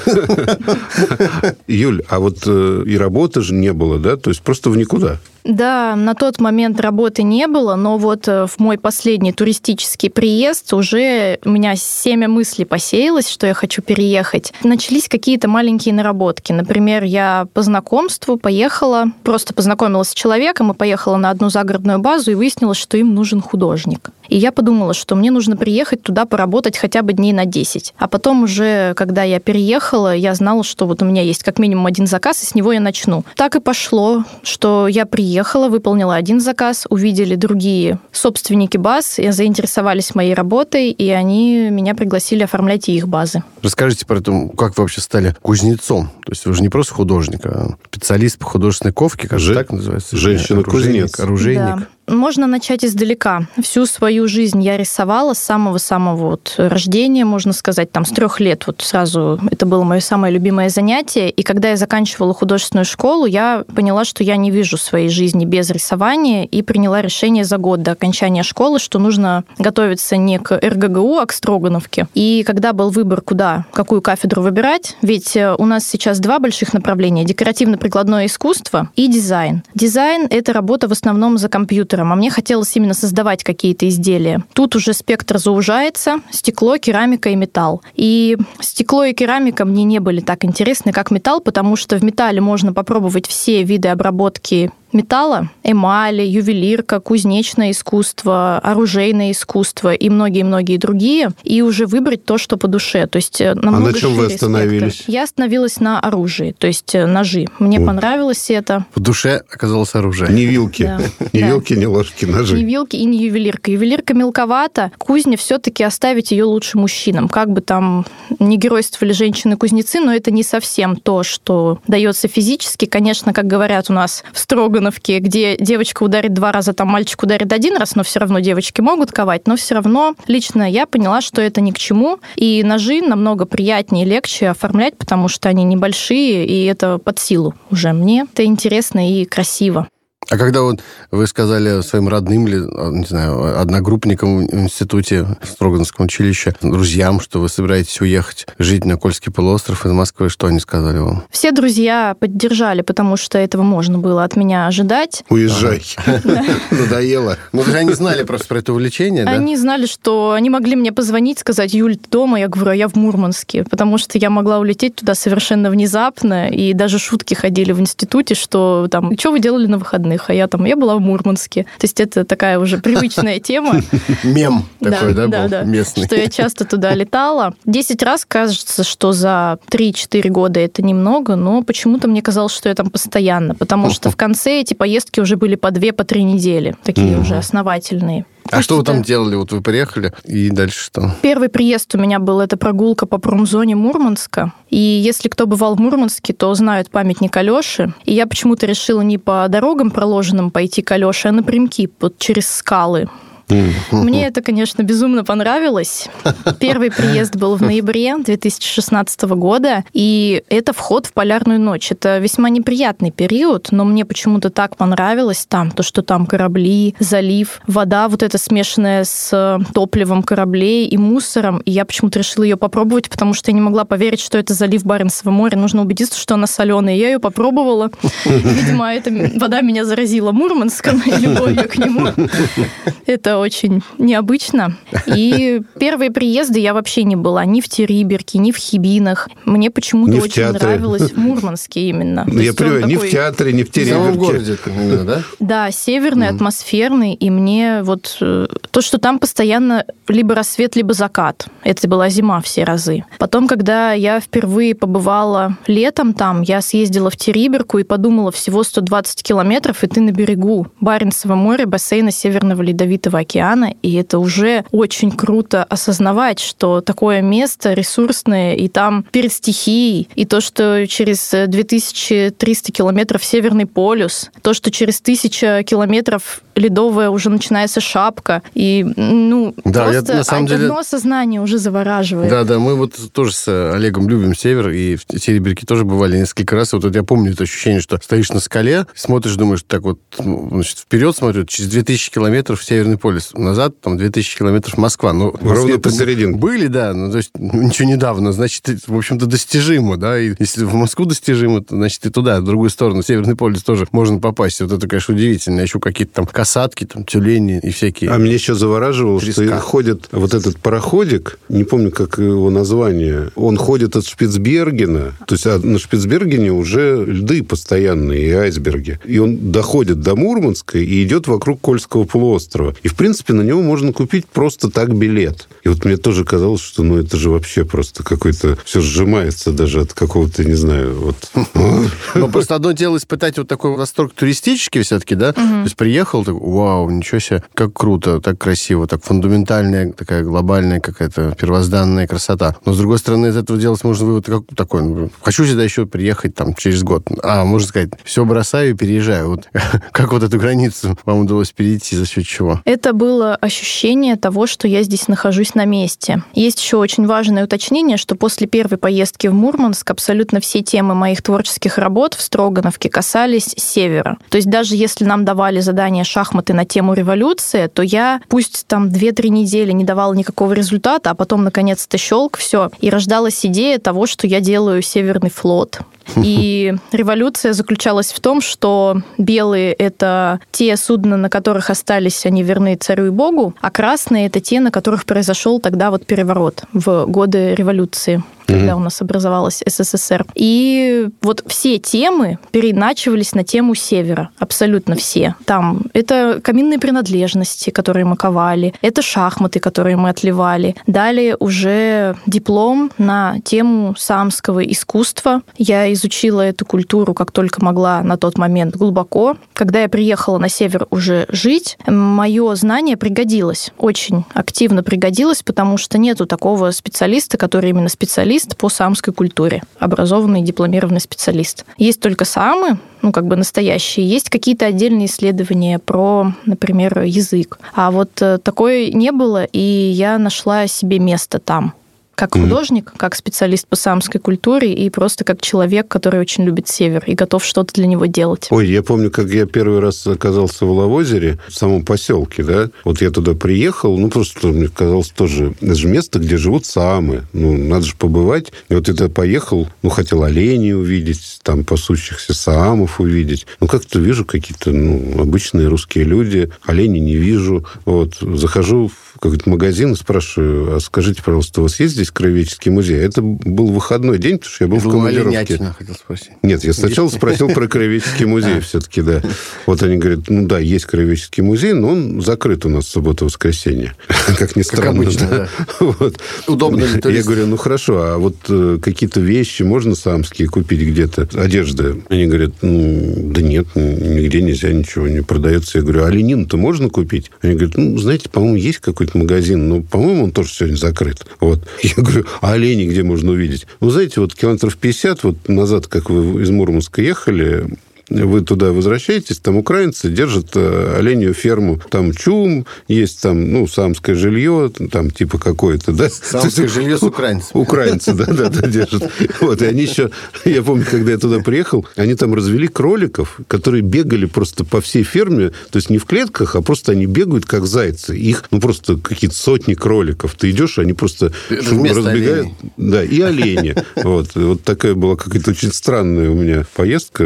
Юль, 1.66 2.04
а 2.08 2.20
вот 2.20 2.44
э, 2.46 2.84
и 2.86 2.96
работы 2.96 3.40
же 3.40 3.54
не 3.54 3.72
было, 3.72 3.98
да? 3.98 4.16
То 4.16 4.30
есть 4.30 4.40
просто 4.42 4.70
в 4.70 4.76
никуда. 4.76 5.18
Да, 5.46 5.94
на 5.94 6.14
тот 6.14 6.40
момент 6.40 6.80
работы 6.80 7.22
не 7.22 7.46
было, 7.46 7.76
но 7.76 7.98
вот 7.98 8.26
э, 8.26 8.46
в 8.46 8.58
мой 8.58 8.78
последний 8.78 9.32
туристический 9.32 10.10
приезд 10.10 10.72
уже 10.72 11.38
у 11.44 11.50
меня 11.50 11.76
семя 11.76 12.28
мыслей 12.28 12.64
посеялось, 12.64 13.30
что 13.30 13.46
я 13.46 13.54
хочу 13.54 13.80
переехать. 13.80 14.52
Начались 14.64 15.08
какие-то 15.08 15.48
маленькие 15.48 15.94
наработки. 15.94 16.52
Например, 16.52 17.04
я 17.04 17.46
по 17.54 17.62
знакомству 17.62 18.36
поехала, 18.36 19.06
просто 19.22 19.54
познакомилась 19.54 20.08
с 20.08 20.14
человеком 20.14 20.72
и 20.72 20.74
поехала 20.74 21.16
на 21.16 21.30
одну 21.30 21.48
загородную 21.48 22.00
базу 22.00 22.32
и 22.32 22.34
выяснилось, 22.34 22.78
что 22.78 22.96
им 22.96 23.14
нужен 23.14 23.40
художник. 23.40 24.10
И 24.28 24.36
я 24.36 24.52
подумала, 24.52 24.94
что 24.94 25.14
мне 25.14 25.30
нужно 25.30 25.56
приехать 25.56 26.02
туда 26.02 26.24
поработать 26.24 26.76
хотя 26.76 27.02
бы 27.02 27.12
дней 27.12 27.32
на 27.32 27.44
10. 27.44 27.94
А 27.98 28.08
потом 28.08 28.44
уже, 28.44 28.94
когда 28.94 29.22
я 29.22 29.40
переехала, 29.40 30.14
я 30.14 30.34
знала, 30.34 30.64
что 30.64 30.86
вот 30.86 31.02
у 31.02 31.04
меня 31.04 31.22
есть 31.22 31.42
как 31.42 31.58
минимум 31.58 31.86
один 31.86 32.06
заказ, 32.06 32.42
и 32.42 32.46
с 32.46 32.54
него 32.54 32.72
я 32.72 32.80
начну. 32.80 33.24
Так 33.36 33.56
и 33.56 33.60
пошло, 33.60 34.24
что 34.42 34.88
я 34.88 35.06
приехала, 35.06 35.68
выполнила 35.68 36.14
один 36.14 36.40
заказ, 36.40 36.86
увидели 36.88 37.34
другие 37.34 37.98
собственники 38.12 38.76
баз, 38.76 39.18
и 39.18 39.30
заинтересовались 39.30 40.14
моей 40.14 40.34
работой, 40.34 40.90
и 40.90 41.10
они 41.10 41.70
меня 41.70 41.94
пригласили 41.94 42.42
оформлять 42.42 42.88
их 42.88 43.08
базы. 43.08 43.42
Расскажите 43.62 44.06
про 44.06 44.20
то, 44.20 44.48
как 44.48 44.76
вы 44.76 44.84
вообще 44.84 45.00
стали 45.00 45.34
кузнецом. 45.42 46.10
То 46.24 46.32
есть 46.32 46.46
вы 46.46 46.52
же 46.54 46.62
не 46.62 46.68
просто 46.68 46.94
художник, 46.94 47.44
а 47.44 47.76
специалист 47.86 48.38
по 48.38 48.46
художественной 48.46 48.92
ковке, 48.92 49.28
как 49.28 49.38
же 49.38 49.54
так 49.54 49.70
называется? 49.70 50.16
Женщина-кузнец. 50.16 51.18
Оружейник. 51.20 51.76
Да. 51.80 51.86
Можно 52.08 52.46
начать 52.46 52.84
издалека. 52.84 53.46
Всю 53.60 53.84
свою 53.86 54.28
жизнь 54.28 54.62
я 54.62 54.76
рисовала 54.76 55.34
с 55.34 55.38
самого-самого 55.38 56.30
вот 56.30 56.54
рождения, 56.56 57.24
можно 57.24 57.52
сказать, 57.52 57.90
там 57.90 58.04
с 58.04 58.10
трех 58.10 58.38
лет 58.40 58.64
вот 58.66 58.80
сразу 58.80 59.40
это 59.50 59.66
было 59.66 59.82
мое 59.82 60.00
самое 60.00 60.32
любимое 60.32 60.68
занятие. 60.68 61.30
И 61.30 61.42
когда 61.42 61.70
я 61.70 61.76
заканчивала 61.76 62.32
художественную 62.32 62.84
школу, 62.84 63.26
я 63.26 63.64
поняла, 63.74 64.04
что 64.04 64.22
я 64.22 64.36
не 64.36 64.50
вижу 64.50 64.76
своей 64.76 65.08
жизни 65.08 65.44
без 65.44 65.68
рисования 65.70 66.44
и 66.44 66.62
приняла 66.62 67.02
решение 67.02 67.44
за 67.44 67.58
год 67.58 67.82
до 67.82 67.92
окончания 67.92 68.44
школы, 68.44 68.78
что 68.78 68.98
нужно 68.98 69.44
готовиться 69.58 70.16
не 70.16 70.38
к 70.38 70.56
РГГУ, 70.56 71.18
а 71.18 71.26
к 71.26 71.32
Строгановке. 71.32 72.06
И 72.14 72.44
когда 72.46 72.72
был 72.72 72.90
выбор, 72.90 73.20
куда, 73.20 73.66
какую 73.72 74.00
кафедру 74.00 74.42
выбирать, 74.42 74.96
ведь 75.02 75.36
э, 75.36 75.54
у 75.58 75.66
нас 75.66 75.86
сейчас 75.86 76.20
два 76.20 76.38
больших 76.38 76.72
направления– 76.72 77.24
декоративно-прикладное 77.26 78.26
искусство 78.26 78.90
и 78.94 79.08
дизайн. 79.08 79.62
Дизайн– 79.74 80.28
это 80.30 80.52
работа 80.52 80.88
в 80.88 80.92
основном 80.92 81.38
за 81.38 81.48
компьютером 81.48 81.95
компьютером, 81.96 82.12
а 82.12 82.16
мне 82.16 82.30
хотелось 82.30 82.76
именно 82.76 82.94
создавать 82.94 83.44
какие-то 83.44 83.88
изделия. 83.88 84.42
Тут 84.52 84.76
уже 84.76 84.92
спектр 84.92 85.38
заужается, 85.38 86.16
стекло, 86.30 86.78
керамика 86.78 87.30
и 87.30 87.36
металл. 87.36 87.82
И 87.94 88.36
стекло 88.60 89.04
и 89.04 89.12
керамика 89.12 89.64
мне 89.64 89.84
не 89.84 90.00
были 90.00 90.20
так 90.20 90.44
интересны, 90.44 90.92
как 90.92 91.10
металл, 91.10 91.40
потому 91.40 91.76
что 91.76 91.96
в 91.96 92.04
металле 92.04 92.40
можно 92.40 92.72
попробовать 92.72 93.26
все 93.26 93.62
виды 93.62 93.88
обработки 93.88 94.70
металла, 94.96 95.50
эмали, 95.62 96.22
ювелирка, 96.22 97.00
кузнечное 97.00 97.70
искусство, 97.70 98.58
оружейное 98.58 99.32
искусство 99.32 99.92
и 99.94 100.08
многие-многие 100.08 100.78
другие, 100.78 101.30
и 101.44 101.62
уже 101.62 101.86
выбрать 101.86 102.24
то, 102.24 102.38
что 102.38 102.56
по 102.56 102.66
душе. 102.66 103.06
То 103.06 103.16
есть 103.16 103.40
э, 103.40 103.52
а 103.52 103.70
на 103.70 103.92
чем 103.92 104.14
вы 104.14 104.26
остановились? 104.26 104.94
Спектр. 104.94 105.12
Я 105.12 105.22
остановилась 105.24 105.80
на 105.80 106.00
оружии, 106.00 106.54
то 106.56 106.66
есть 106.66 106.94
э, 106.94 107.06
ножи. 107.06 107.46
Мне 107.58 107.78
вот. 107.78 107.86
понравилось 107.86 108.50
это. 108.50 108.86
В 108.94 109.00
душе 109.00 109.42
оказалось 109.52 109.94
оружие. 109.94 110.32
Не 110.32 110.46
вилки. 110.46 110.82
Да. 110.84 111.00
Не 111.32 111.40
да. 111.40 111.46
вилки, 111.48 111.74
не 111.74 111.86
ложки, 111.86 112.24
ножи. 112.24 112.56
Не 112.56 112.64
вилки 112.64 112.96
и 112.96 113.04
не 113.04 113.24
ювелирка. 113.24 113.70
Ювелирка 113.70 114.14
мелковата. 114.14 114.92
Кузня 114.98 115.36
все-таки 115.36 115.84
оставить 115.84 116.30
ее 116.30 116.44
лучше 116.44 116.78
мужчинам. 116.78 117.28
Как 117.28 117.50
бы 117.50 117.60
там 117.60 118.06
не 118.38 118.56
геройствовали 118.56 119.12
женщины-кузнецы, 119.12 120.00
но 120.00 120.14
это 120.14 120.30
не 120.30 120.42
совсем 120.42 120.96
то, 120.96 121.22
что 121.22 121.80
дается 121.86 122.28
физически. 122.28 122.86
Конечно, 122.86 123.32
как 123.32 123.46
говорят 123.46 123.90
у 123.90 123.92
нас 123.92 124.24
в 124.32 124.38
строго 124.38 124.80
Строгановке, 124.86 125.18
где 125.18 125.56
девочка 125.56 126.02
ударит 126.02 126.32
два 126.32 126.52
раза, 126.52 126.72
там 126.72 126.88
мальчик 126.88 127.22
ударит 127.22 127.52
один 127.52 127.76
раз, 127.76 127.96
но 127.96 128.04
все 128.04 128.20
равно 128.20 128.40
девочки 128.40 128.80
могут 128.80 129.12
ковать, 129.12 129.46
но 129.46 129.56
все 129.56 129.74
равно 129.74 130.14
лично 130.26 130.70
я 130.70 130.86
поняла, 130.86 131.20
что 131.20 131.42
это 131.42 131.60
ни 131.60 131.72
к 131.72 131.78
чему, 131.78 132.18
и 132.36 132.62
ножи 132.62 133.00
намного 133.00 133.46
приятнее 133.46 134.04
и 134.04 134.08
легче 134.08 134.48
оформлять, 134.48 134.96
потому 134.96 135.28
что 135.28 135.48
они 135.48 135.64
небольшие, 135.64 136.46
и 136.46 136.64
это 136.66 136.98
под 136.98 137.18
силу 137.18 137.54
уже 137.70 137.92
мне. 137.92 138.26
Это 138.32 138.44
интересно 138.44 139.10
и 139.10 139.24
красиво. 139.24 139.88
А 140.28 140.36
когда 140.36 140.62
вот 140.62 140.80
вы 141.10 141.26
сказали 141.26 141.82
своим 141.82 142.08
родным 142.08 142.48
или, 142.48 142.56
а, 142.56 142.90
не 142.90 143.04
знаю, 143.04 143.60
одногруппникам 143.60 144.46
в 144.46 144.54
институте, 144.54 145.24
в 145.40 145.48
Строгановском 145.48 146.06
училище, 146.06 146.54
друзьям, 146.62 147.20
что 147.20 147.40
вы 147.40 147.48
собираетесь 147.48 148.00
уехать 148.00 148.46
жить 148.58 148.84
на 148.84 148.96
Кольский 148.96 149.32
полуостров 149.32 149.86
из 149.86 149.92
Москвы, 149.92 150.28
что 150.28 150.48
они 150.48 150.58
сказали 150.58 150.98
вам? 150.98 151.22
Все 151.30 151.52
друзья 151.52 152.16
поддержали, 152.18 152.82
потому 152.82 153.16
что 153.16 153.38
этого 153.38 153.62
можно 153.62 153.98
было 153.98 154.24
от 154.24 154.34
меня 154.34 154.66
ожидать. 154.66 155.22
Уезжай. 155.28 155.82
Надоело. 156.70 157.38
Ну, 157.52 157.62
они 157.72 157.92
знали 157.92 158.24
просто 158.24 158.48
про 158.48 158.58
это 158.58 158.72
увлечение, 158.72 159.24
да? 159.24 159.32
Они 159.32 159.56
знали, 159.56 159.86
что 159.86 160.32
они 160.32 160.50
могли 160.50 160.74
мне 160.74 160.92
позвонить, 160.92 161.38
сказать, 161.38 161.72
Юль, 161.72 161.96
ты 161.96 162.10
дома? 162.10 162.40
Я 162.40 162.48
говорю, 162.48 162.72
а 162.72 162.74
я 162.74 162.88
в 162.88 162.96
Мурманске, 162.96 163.64
потому 163.64 163.96
что 163.98 164.18
я 164.18 164.30
могла 164.30 164.58
улететь 164.58 164.96
туда 164.96 165.14
совершенно 165.14 165.70
внезапно, 165.70 166.48
и 166.48 166.72
даже 166.72 166.98
шутки 166.98 167.34
ходили 167.34 167.70
в 167.72 167.80
институте, 167.80 168.34
что 168.34 168.88
там, 168.90 169.16
что 169.16 169.30
вы 169.30 169.38
делали 169.38 169.66
на 169.66 169.78
выходных? 169.78 170.15
Выходных, 170.16 170.30
а 170.30 170.34
я 170.34 170.48
там, 170.48 170.64
я 170.64 170.76
была 170.76 170.96
в 170.96 171.00
Мурманске. 171.00 171.64
То 171.78 171.84
есть 171.84 172.00
это 172.00 172.24
такая 172.24 172.58
уже 172.58 172.78
привычная 172.78 173.38
тема. 173.38 173.80
Мем 174.24 174.64
такой, 174.80 175.14
да, 175.14 175.26
был 175.26 175.64
местный. 175.64 176.06
Что 176.06 176.16
я 176.16 176.28
часто 176.28 176.64
туда 176.64 176.94
летала. 176.94 177.54
Десять 177.64 178.02
раз 178.02 178.24
кажется, 178.24 178.84
что 178.84 179.12
за 179.12 179.58
3-4 179.70 180.28
года 180.28 180.60
это 180.60 180.82
немного, 180.82 181.36
но 181.36 181.62
почему-то 181.62 182.08
мне 182.08 182.22
казалось, 182.22 182.52
что 182.52 182.68
я 182.68 182.74
там 182.74 182.90
постоянно, 182.90 183.54
потому 183.54 183.90
что 183.90 184.10
в 184.10 184.16
конце 184.16 184.60
эти 184.60 184.74
поездки 184.74 185.20
уже 185.20 185.36
были 185.36 185.54
по 185.56 185.68
2-3 185.68 185.92
по 185.92 186.14
недели, 186.16 186.74
такие 186.82 187.18
уже 187.18 187.36
основательные. 187.36 188.24
А 188.50 188.62
что 188.62 188.76
вы 188.76 188.82
там 188.84 189.02
делали? 189.02 189.34
Вот 189.34 189.52
вы 189.52 189.60
приехали, 189.60 190.12
и 190.24 190.50
дальше 190.50 190.84
что? 190.84 191.14
Первый 191.22 191.48
приезд 191.48 191.94
у 191.94 191.98
меня 191.98 192.18
был, 192.18 192.40
это 192.40 192.56
прогулка 192.56 193.06
по 193.06 193.18
промзоне 193.18 193.76
Мурманска. 193.76 194.52
И 194.70 194.78
если 194.78 195.28
кто 195.28 195.46
бывал 195.46 195.76
в 195.76 195.80
Мурманске, 195.80 196.32
то 196.32 196.52
знают 196.54 196.90
памятник 196.90 197.36
Алёши. 197.36 197.92
И 198.04 198.14
я 198.14 198.26
почему-то 198.26 198.66
решила 198.66 199.00
не 199.00 199.18
по 199.18 199.46
дорогам 199.48 199.90
проложенным 199.90 200.50
пойти 200.50 200.82
к 200.82 200.90
Алёше, 200.92 201.28
а 201.28 201.32
напрямки, 201.32 201.90
вот 202.00 202.18
через 202.18 202.48
скалы. 202.48 203.08
Мне 203.48 204.26
это, 204.26 204.42
конечно, 204.42 204.82
безумно 204.82 205.24
понравилось. 205.24 206.08
Первый 206.60 206.90
приезд 206.90 207.36
был 207.36 207.56
в 207.56 207.62
ноябре 207.62 208.16
2016 208.18 209.22
года, 209.22 209.84
и 209.92 210.42
это 210.48 210.72
вход 210.72 211.06
в 211.06 211.12
полярную 211.12 211.60
ночь. 211.60 211.92
Это 211.92 212.18
весьма 212.18 212.48
неприятный 212.50 213.10
период, 213.10 213.68
но 213.70 213.84
мне 213.84 214.04
почему-то 214.04 214.50
так 214.50 214.76
понравилось 214.76 215.46
там, 215.48 215.70
то, 215.70 215.82
что 215.82 216.02
там 216.02 216.26
корабли, 216.26 216.94
залив, 216.98 217.60
вода 217.66 218.08
вот 218.08 218.22
эта 218.22 218.38
смешанная 218.38 219.04
с 219.04 219.58
топливом 219.72 220.22
кораблей 220.22 220.86
и 220.86 220.96
мусором, 220.96 221.58
и 221.58 221.70
я 221.70 221.84
почему-то 221.84 222.18
решила 222.18 222.44
ее 222.44 222.56
попробовать, 222.56 223.08
потому 223.10 223.34
что 223.34 223.50
я 223.50 223.54
не 223.54 223.60
могла 223.60 223.84
поверить, 223.84 224.20
что 224.20 224.38
это 224.38 224.54
залив 224.54 224.84
Баренцева 224.84 225.30
моря. 225.30 225.56
Нужно 225.56 225.82
убедиться, 225.82 226.18
что 226.18 226.34
она 226.34 226.46
соленая. 226.46 226.96
Я 226.96 227.10
ее 227.10 227.18
попробовала. 227.18 227.90
Видимо, 228.24 228.92
эта 228.92 229.10
вода 229.38 229.60
меня 229.60 229.84
заразила 229.84 230.32
Мурманском 230.32 231.00
и 231.06 231.10
любовью 231.10 231.68
к 231.68 231.78
нему. 231.78 232.08
Это 233.06 233.35
очень 233.38 233.82
необычно. 233.98 234.76
И 235.06 235.62
первые 235.78 236.10
приезды 236.10 236.60
я 236.60 236.74
вообще 236.74 237.04
не 237.04 237.16
была 237.16 237.44
ни 237.44 237.60
в 237.60 237.68
Териберке, 237.68 238.38
ни 238.38 238.52
в 238.52 238.56
Хибинах. 238.56 239.28
Мне 239.44 239.70
почему-то 239.70 240.16
очень 240.16 240.32
театре. 240.32 240.58
нравилось 240.60 241.12
в 241.12 241.16
Мурманске 241.16 241.88
именно. 241.88 242.24
Ну, 242.26 242.40
я 242.40 242.52
понимаю, 242.52 242.86
ни 242.86 242.96
в 242.96 243.08
театре, 243.08 243.52
ни 243.52 243.62
в 243.62 243.70
Териберке. 243.70 244.10
В 244.10 244.16
городе, 244.16 244.56
да? 245.04 245.22
Да, 245.40 245.70
северный, 245.70 246.28
атмосферный, 246.28 247.14
и 247.14 247.30
мне 247.30 247.82
вот 247.82 248.18
э, 248.20 248.46
то, 248.70 248.80
что 248.80 248.98
там 248.98 249.18
постоянно 249.18 249.84
либо 250.08 250.34
рассвет, 250.34 250.76
либо 250.76 250.94
закат. 250.94 251.46
Это 251.62 251.88
была 251.88 252.08
зима 252.08 252.40
все 252.40 252.64
разы. 252.64 253.04
Потом, 253.18 253.48
когда 253.48 253.92
я 253.92 254.20
впервые 254.20 254.74
побывала 254.74 255.56
летом 255.66 256.14
там, 256.14 256.42
я 256.42 256.60
съездила 256.60 257.10
в 257.10 257.16
Териберку 257.16 257.78
и 257.78 257.84
подумала, 257.84 258.30
всего 258.30 258.62
120 258.62 259.22
километров, 259.22 259.82
и 259.82 259.86
ты 259.86 260.00
на 260.00 260.10
берегу 260.10 260.66
Баренцева 260.80 261.34
моря, 261.34 261.66
бассейна 261.66 262.10
Северного 262.10 262.62
Ледовитого 262.62 263.18
океана, 263.26 263.74
и 263.82 263.94
это 263.94 264.18
уже 264.18 264.64
очень 264.70 265.10
круто 265.10 265.64
осознавать, 265.64 266.38
что 266.38 266.80
такое 266.80 267.20
место 267.20 267.74
ресурсное, 267.74 268.54
и 268.54 268.68
там 268.68 269.04
перед 269.10 269.32
стихией, 269.32 270.08
и 270.14 270.24
то, 270.24 270.40
что 270.40 270.86
через 270.86 271.30
2300 271.32 272.72
километров 272.72 273.24
Северный 273.24 273.66
полюс, 273.66 274.30
то, 274.42 274.54
что 274.54 274.70
через 274.70 275.00
1000 275.00 275.64
километров 275.64 276.40
ледовая 276.54 277.10
уже 277.10 277.28
начинается 277.28 277.80
шапка, 277.80 278.42
и, 278.54 278.86
ну, 278.96 279.54
да, 279.64 279.84
просто 279.84 280.12
я, 280.12 280.18
на 280.18 280.24
самом 280.24 280.46
деле... 280.46 280.64
одно 280.64 280.78
осознание 280.78 281.40
уже 281.40 281.58
завораживает. 281.58 282.30
Да, 282.30 282.44
да, 282.44 282.58
мы 282.58 282.74
вот 282.76 282.94
тоже 283.12 283.32
с 283.32 283.72
Олегом 283.74 284.08
любим 284.08 284.34
север, 284.34 284.70
и 284.70 284.96
в 284.96 285.04
Тереберке 285.04 285.66
тоже 285.66 285.84
бывали 285.84 286.16
несколько 286.16 286.56
раз, 286.56 286.72
и 286.72 286.76
вот 286.76 286.94
я 286.94 287.02
помню 287.02 287.32
это 287.32 287.42
ощущение, 287.42 287.80
что 287.80 287.98
стоишь 288.02 288.30
на 288.30 288.40
скале, 288.40 288.86
смотришь, 288.94 289.34
думаешь, 289.34 289.64
так 289.66 289.82
вот, 289.82 290.00
ну, 290.18 290.48
значит, 290.50 290.78
вперед 290.78 291.16
смотрю, 291.16 291.44
через 291.44 291.70
2000 291.70 292.12
километров 292.12 292.62
Северный 292.62 292.98
полюс 292.98 293.15
полис 293.16 293.32
назад, 293.34 293.80
там 293.80 293.96
2000 293.96 294.38
километров 294.38 294.76
Москва. 294.78 295.12
Ну, 295.12 295.30
Ровно 295.30 295.50
Москве-то 295.50 295.80
посерединке. 295.80 296.38
Были, 296.38 296.66
да, 296.66 296.92
ну, 296.92 297.10
то 297.10 297.18
есть 297.18 297.30
ну, 297.38 297.62
ничего 297.62 297.88
недавно, 297.88 298.32
значит, 298.32 298.66
в 298.86 298.96
общем-то, 298.96 299.26
достижимо, 299.26 299.96
да, 299.96 300.18
и 300.18 300.34
если 300.38 300.64
в 300.64 300.74
Москву 300.74 301.06
достижимо, 301.06 301.62
то, 301.62 301.76
значит, 301.76 302.04
и 302.06 302.10
туда, 302.10 302.40
в 302.40 302.44
другую 302.44 302.70
сторону, 302.70 303.02
Северный 303.02 303.36
полюс 303.36 303.62
тоже 303.62 303.86
можно 303.92 304.18
попасть. 304.18 304.60
Вот 304.60 304.72
это, 304.72 304.86
конечно, 304.88 305.14
удивительно. 305.14 305.60
Еще 305.60 305.80
какие-то 305.80 306.14
там 306.14 306.26
касатки, 306.26 306.84
там, 306.84 307.04
тюлени 307.04 307.60
и 307.62 307.70
всякие. 307.70 308.10
А 308.10 308.16
меня 308.18 308.34
еще 308.34 308.54
завораживало, 308.54 309.20
что 309.20 309.32
Треска. 309.32 309.60
ходит 309.60 310.08
вот 310.12 310.34
этот 310.34 310.58
пароходик, 310.58 311.38
не 311.48 311.64
помню, 311.64 311.90
как 311.90 312.18
его 312.18 312.50
название, 312.50 313.30
он 313.34 313.56
ходит 313.56 313.96
от 313.96 314.06
Шпицбергена, 314.06 315.14
то 315.26 315.34
есть 315.34 315.46
а 315.46 315.58
на 315.58 315.78
Шпицбергене 315.78 316.52
уже 316.52 317.04
льды 317.06 317.42
постоянные 317.42 318.26
и 318.26 318.30
айсберги. 318.30 318.98
И 319.04 319.18
он 319.18 319.52
доходит 319.52 320.00
до 320.00 320.16
Мурманска 320.16 320.78
и 320.78 321.04
идет 321.04 321.26
вокруг 321.26 321.60
Кольского 321.60 322.04
полуострова. 322.04 322.74
И, 322.82 322.88
в 322.88 322.94
принципе, 322.94 323.05
на 323.32 323.42
него 323.42 323.62
можно 323.62 323.92
купить 323.92 324.26
просто 324.26 324.70
так 324.70 324.94
билет. 324.94 325.48
И 325.62 325.68
вот 325.68 325.84
мне 325.84 325.96
тоже 325.96 326.24
казалось, 326.24 326.60
что 326.60 326.82
ну 326.82 326.98
это 326.98 327.16
же 327.16 327.30
вообще 327.30 327.64
просто 327.64 328.02
какой-то... 328.02 328.58
Все 328.64 328.80
сжимается 328.80 329.52
даже 329.52 329.80
от 329.80 329.92
какого-то, 329.92 330.44
не 330.44 330.54
знаю, 330.54 330.94
вот... 331.00 331.16
Но 332.14 332.28
просто 332.28 332.54
одно 332.54 332.72
дело 332.72 332.96
испытать 332.96 333.38
вот 333.38 333.48
такой 333.48 333.76
восторг 333.76 334.12
туристический 334.14 334.82
все-таки, 334.82 335.14
да? 335.14 335.32
То 335.32 335.62
есть 335.64 335.76
приехал, 335.76 336.24
так, 336.24 336.34
вау, 336.34 336.90
ничего 336.90 337.18
себе, 337.18 337.42
как 337.54 337.72
круто, 337.72 338.20
так 338.20 338.38
красиво, 338.38 338.86
так 338.86 339.04
фундаментальная, 339.04 339.92
такая 339.92 340.22
глобальная 340.22 340.80
какая-то 340.80 341.34
первозданная 341.38 342.06
красота. 342.06 342.56
Но, 342.64 342.72
с 342.72 342.78
другой 342.78 342.98
стороны, 342.98 343.28
из 343.28 343.36
этого 343.36 343.58
делать 343.58 343.82
можно 343.84 344.06
вывод 344.06 344.26
как, 344.26 344.42
такой, 344.54 344.82
ну, 344.82 345.10
хочу 345.20 345.44
сюда 345.44 345.62
еще 345.64 345.86
приехать 345.86 346.34
там 346.34 346.54
через 346.54 346.82
год. 346.82 347.06
А, 347.22 347.44
можно 347.44 347.68
сказать, 347.68 347.90
все 348.04 348.24
бросаю 348.24 348.70
и 348.70 348.74
переезжаю. 348.74 349.30
Вот 349.30 349.48
как 349.92 350.12
вот 350.12 350.22
эту 350.22 350.38
границу 350.38 350.98
вам 351.04 351.20
удалось 351.20 351.52
перейти, 351.52 351.96
за 351.96 352.06
счет 352.06 352.26
чего? 352.26 352.60
Это 352.64 352.92
было 352.96 353.36
ощущение 353.36 354.16
того, 354.16 354.46
что 354.46 354.66
я 354.66 354.82
здесь 354.82 355.08
нахожусь 355.08 355.54
на 355.54 355.64
месте. 355.64 356.22
Есть 356.34 356.60
еще 356.60 356.78
очень 356.78 357.06
важное 357.06 357.44
уточнение, 357.44 357.96
что 357.96 358.14
после 358.14 358.46
первой 358.46 358.78
поездки 358.78 359.26
в 359.26 359.34
Мурманск 359.34 359.90
абсолютно 359.90 360.40
все 360.40 360.62
темы 360.62 360.94
моих 360.94 361.22
творческих 361.22 361.78
работ 361.78 362.14
в 362.14 362.22
Строгановке 362.22 362.88
касались 362.88 363.54
севера. 363.56 364.18
То 364.30 364.36
есть 364.36 364.48
даже 364.48 364.76
если 364.76 365.04
нам 365.04 365.24
давали 365.24 365.60
задание 365.60 366.04
шахматы 366.04 366.52
на 366.52 366.64
тему 366.64 366.94
революции, 366.94 367.68
то 367.68 367.82
я 367.82 368.20
пусть 368.28 368.66
там 368.66 368.88
2-3 368.88 369.28
недели 369.28 369.72
не 369.72 369.84
давала 369.84 370.14
никакого 370.14 370.52
результата, 370.52 371.10
а 371.10 371.14
потом 371.14 371.44
наконец-то 371.44 371.98
щелк, 371.98 372.36
все. 372.36 372.70
И 372.80 372.90
рождалась 372.90 373.44
идея 373.44 373.78
того, 373.78 374.06
что 374.06 374.26
я 374.26 374.40
делаю 374.40 374.82
Северный 374.82 375.30
флот. 375.30 375.80
И 376.22 376.74
революция 376.92 377.52
заключалась 377.52 378.12
в 378.12 378.20
том, 378.20 378.40
что 378.40 379.00
белые— 379.18 379.72
это 379.78 380.40
те 380.50 380.76
судна, 380.76 381.16
на 381.16 381.28
которых 381.28 381.70
остались 381.70 382.26
они 382.26 382.42
верны 382.42 382.76
царю 382.76 383.06
и 383.06 383.10
богу, 383.10 383.54
а 383.60 383.70
красные— 383.70 384.26
это 384.28 384.40
те, 384.40 384.60
на 384.60 384.70
которых 384.70 385.04
произошел 385.04 385.60
тогда 385.60 385.90
вот 385.90 386.06
переворот 386.06 386.64
в 386.72 387.06
годы 387.06 387.54
революции 387.54 388.22
когда 388.46 388.76
у 388.76 388.80
нас 388.80 389.00
образовалась 389.02 389.62
СССР. 389.66 390.24
И 390.34 391.08
вот 391.22 391.42
все 391.46 391.78
темы 391.78 392.38
переначивались 392.50 393.34
на 393.34 393.44
тему 393.44 393.74
севера. 393.74 394.30
Абсолютно 394.38 394.96
все. 394.96 395.34
Там 395.44 395.82
это 395.92 396.40
каминные 396.42 396.78
принадлежности, 396.78 397.70
которые 397.70 398.04
мы 398.04 398.16
ковали, 398.16 398.74
это 398.82 399.02
шахматы, 399.02 399.60
которые 399.60 399.96
мы 399.96 400.10
отливали. 400.10 400.76
Далее 400.86 401.36
уже 401.38 402.16
диплом 402.26 402.90
на 402.98 403.40
тему 403.44 403.94
самского 403.98 404.60
искусства. 404.60 405.42
Я 405.56 405.92
изучила 405.92 406.40
эту 406.42 406.64
культуру 406.64 407.14
как 407.14 407.32
только 407.32 407.64
могла 407.64 408.02
на 408.02 408.16
тот 408.16 408.38
момент 408.38 408.76
глубоко. 408.76 409.36
Когда 409.52 409.82
я 409.82 409.88
приехала 409.88 410.38
на 410.38 410.48
север 410.48 410.86
уже 410.90 411.26
жить, 411.28 411.78
мое 411.86 412.54
знание 412.54 412.96
пригодилось. 412.96 413.72
Очень 413.78 414.24
активно 414.34 414.82
пригодилось, 414.82 415.42
потому 415.42 415.76
что 415.76 415.98
нету 415.98 416.26
такого 416.26 416.70
специалиста, 416.70 417.38
который 417.38 417.70
именно 417.70 417.88
специалист 417.88 418.35
по 418.56 418.68
самской 418.68 419.14
культуре, 419.14 419.62
образованный 419.78 420.42
дипломированный 420.42 421.00
специалист. 421.00 421.64
Есть 421.78 422.00
только 422.00 422.24
самы, 422.24 422.78
ну, 423.02 423.12
как 423.12 423.26
бы 423.26 423.36
настоящие. 423.36 424.08
Есть 424.08 424.30
какие-то 424.30 424.66
отдельные 424.66 425.06
исследования 425.06 425.78
про, 425.78 426.32
например, 426.44 427.02
язык. 427.02 427.58
А 427.74 427.90
вот 427.90 428.10
э, 428.20 428.38
такое 428.38 428.90
не 428.90 429.12
было, 429.12 429.44
и 429.44 429.58
я 429.58 430.18
нашла 430.18 430.66
себе 430.66 430.98
место 430.98 431.38
там 431.38 431.74
как 432.16 432.34
художник, 432.34 432.92
как 432.96 433.14
специалист 433.14 433.68
по 433.68 433.76
самской 433.76 434.20
культуре 434.20 434.72
и 434.72 434.88
просто 434.90 435.22
как 435.22 435.40
человек, 435.40 435.86
который 435.86 436.18
очень 436.18 436.44
любит 436.44 436.66
север 436.66 437.04
и 437.06 437.14
готов 437.14 437.44
что-то 437.44 437.74
для 437.74 437.86
него 437.86 438.06
делать. 438.06 438.48
Ой, 438.50 438.68
я 438.68 438.82
помню, 438.82 439.10
как 439.10 439.28
я 439.28 439.46
первый 439.46 439.80
раз 439.80 440.06
оказался 440.06 440.64
в 440.64 440.72
Лавозере, 440.72 441.38
в 441.46 441.54
самом 441.54 441.84
поселке, 441.84 442.42
да. 442.42 442.70
Вот 442.84 443.02
я 443.02 443.10
туда 443.10 443.34
приехал, 443.34 443.96
ну, 443.98 444.08
просто 444.08 444.48
мне 444.48 444.68
казалось 444.68 445.10
тоже, 445.10 445.54
это 445.60 445.74
же 445.74 445.88
место, 445.88 446.18
где 446.18 446.38
живут 446.38 446.64
самы. 446.64 447.24
Ну, 447.34 447.56
надо 447.56 447.84
же 447.84 447.94
побывать. 447.96 448.50
И 448.70 448.74
вот 448.74 448.88
я 448.88 448.94
туда 448.94 449.08
поехал, 449.10 449.68
ну, 449.82 449.90
хотел 449.90 450.22
оленей 450.22 450.74
увидеть, 450.74 451.40
там, 451.42 451.64
пасущихся 451.64 452.32
саамов 452.32 452.98
увидеть. 452.98 453.46
Ну, 453.60 453.66
как-то 453.66 454.00
вижу 454.00 454.24
какие-то, 454.24 454.70
ну, 454.70 455.20
обычные 455.20 455.68
русские 455.68 456.04
люди, 456.04 456.50
оленей 456.64 457.00
не 457.00 457.16
вижу. 457.16 457.66
Вот, 457.84 458.14
захожу 458.20 458.88
в 458.88 459.20
какой-то 459.20 459.48
магазин 459.48 459.92
и 459.92 459.96
спрашиваю, 459.96 460.76
а 460.76 460.80
скажите, 460.80 461.22
пожалуйста, 461.22 461.60
у 461.60 461.64
вас 461.64 461.78
есть 461.80 461.94
здесь 461.94 462.05
краеведческий 462.10 462.70
музей? 462.70 462.98
Это 462.98 463.22
был 463.22 463.68
выходной 463.68 464.18
день, 464.18 464.38
потому 464.38 464.54
что 464.54 464.64
я 464.64 464.68
был 464.68 464.78
в 464.78 464.90
командировке. 464.90 465.74
Хотел 465.78 465.94
спросить. 465.94 466.30
Нет, 466.42 466.64
я 466.64 466.72
сначала 466.72 467.08
спросил 467.08 467.48
про 467.48 467.68
краеведческий 467.68 468.26
музей 468.26 468.60
все-таки, 468.60 469.02
да. 469.02 469.22
Вот 469.66 469.82
они 469.82 469.96
говорят, 469.96 470.28
ну 470.28 470.46
да, 470.46 470.58
есть 470.58 470.86
краеведческий 470.86 471.42
музей, 471.42 471.72
но 471.72 471.88
он 471.88 472.22
закрыт 472.22 472.64
у 472.66 472.68
нас 472.68 472.86
в 472.86 472.88
субботу-воскресенье. 472.88 473.94
Как 474.38 474.56
ни 474.56 474.62
странно. 474.62 475.02
обычно, 475.02 475.28
да. 475.28 475.48
Вот. 475.80 476.18
Удобно 476.46 476.84
ли 476.84 477.14
Я 477.14 477.22
говорю, 477.22 477.46
ну 477.46 477.56
хорошо, 477.56 478.02
а 478.02 478.18
вот 478.18 478.36
э, 478.48 478.78
какие-то 478.82 479.20
вещи 479.20 479.62
можно 479.62 479.94
самские 479.94 480.48
купить 480.48 480.80
где-то? 480.80 481.28
Одежда. 481.34 481.96
Они 482.08 482.26
говорят, 482.26 482.54
ну 482.62 483.30
да 483.32 483.42
нет, 483.42 483.66
нигде 483.74 484.42
нельзя, 484.42 484.72
ничего 484.72 485.08
не 485.08 485.22
продается. 485.22 485.78
Я 485.78 485.84
говорю, 485.84 486.04
а 486.04 486.10
ленин-то 486.10 486.56
можно 486.56 486.88
купить? 486.88 487.30
Они 487.42 487.54
говорят, 487.54 487.76
ну, 487.76 487.98
знаете, 487.98 488.28
по-моему, 488.28 488.56
есть 488.56 488.78
какой-то 488.78 489.18
магазин, 489.18 489.68
но, 489.68 489.82
по-моему, 489.82 490.24
он 490.24 490.32
тоже 490.32 490.50
сегодня 490.52 490.76
закрыт. 490.76 491.26
Вот. 491.40 491.66
Я 491.82 491.95
говорю, 492.02 492.24
а 492.40 492.52
оленей 492.52 492.86
где 492.86 493.02
можно 493.02 493.32
увидеть? 493.32 493.66
Ну, 493.80 493.90
знаете, 493.90 494.20
вот 494.20 494.34
километров 494.34 494.76
50 494.76 495.24
вот 495.24 495.48
назад, 495.48 495.86
как 495.86 496.10
вы 496.10 496.42
из 496.42 496.50
Мурманска 496.50 497.02
ехали, 497.02 497.66
вы 498.08 498.40
туда 498.42 498.72
возвращаетесь, 498.72 499.38
там 499.38 499.56
украинцы 499.56 500.08
держат 500.08 500.50
э, 500.54 500.96
оленью 500.96 501.34
ферму. 501.34 501.80
Там 501.90 502.12
чум, 502.12 502.66
есть 502.88 503.20
там, 503.20 503.50
ну, 503.52 503.66
самское 503.66 504.14
жилье, 504.14 504.70
там 504.90 505.10
типа 505.10 505.38
какое-то, 505.38 505.92
да? 505.92 506.08
Самское 506.08 506.68
жилье 506.68 506.98
с 506.98 507.02
украинцами. 507.02 507.60
Украинцы, 507.60 508.14
да, 508.14 508.26
да, 508.26 508.48
да, 508.48 508.68
держат. 508.68 509.10
Вот, 509.40 509.60
и 509.62 509.66
они 509.66 509.82
еще, 509.82 510.10
я 510.44 510.62
помню, 510.62 510.86
когда 510.88 511.12
я 511.12 511.18
туда 511.18 511.40
приехал, 511.40 511.86
они 511.96 512.14
там 512.14 512.34
развели 512.34 512.68
кроликов, 512.68 513.40
которые 513.48 513.82
бегали 513.82 514.26
просто 514.26 514.64
по 514.64 514.80
всей 514.80 515.02
ферме, 515.02 515.50
то 515.70 515.76
есть 515.76 515.90
не 515.90 515.98
в 515.98 516.04
клетках, 516.04 516.54
а 516.54 516.62
просто 516.62 516.92
они 516.92 517.06
бегают, 517.06 517.44
как 517.46 517.66
зайцы. 517.66 518.16
Их, 518.16 518.44
ну, 518.50 518.60
просто 518.60 518.96
какие-то 518.96 519.36
сотни 519.36 519.74
кроликов. 519.74 520.34
Ты 520.34 520.50
идешь, 520.50 520.78
они 520.78 520.92
просто 520.92 521.32
разбегают. 521.48 522.06
оленей. 522.06 522.54
Да, 522.76 523.04
и 523.04 523.20
олени. 523.20 523.74
Вот, 523.96 524.34
вот 524.34 524.62
такая 524.62 524.94
была 524.94 525.16
какая-то 525.16 525.50
очень 525.50 525.72
странная 525.72 526.30
у 526.30 526.34
меня 526.34 526.64
поездка 526.74 527.24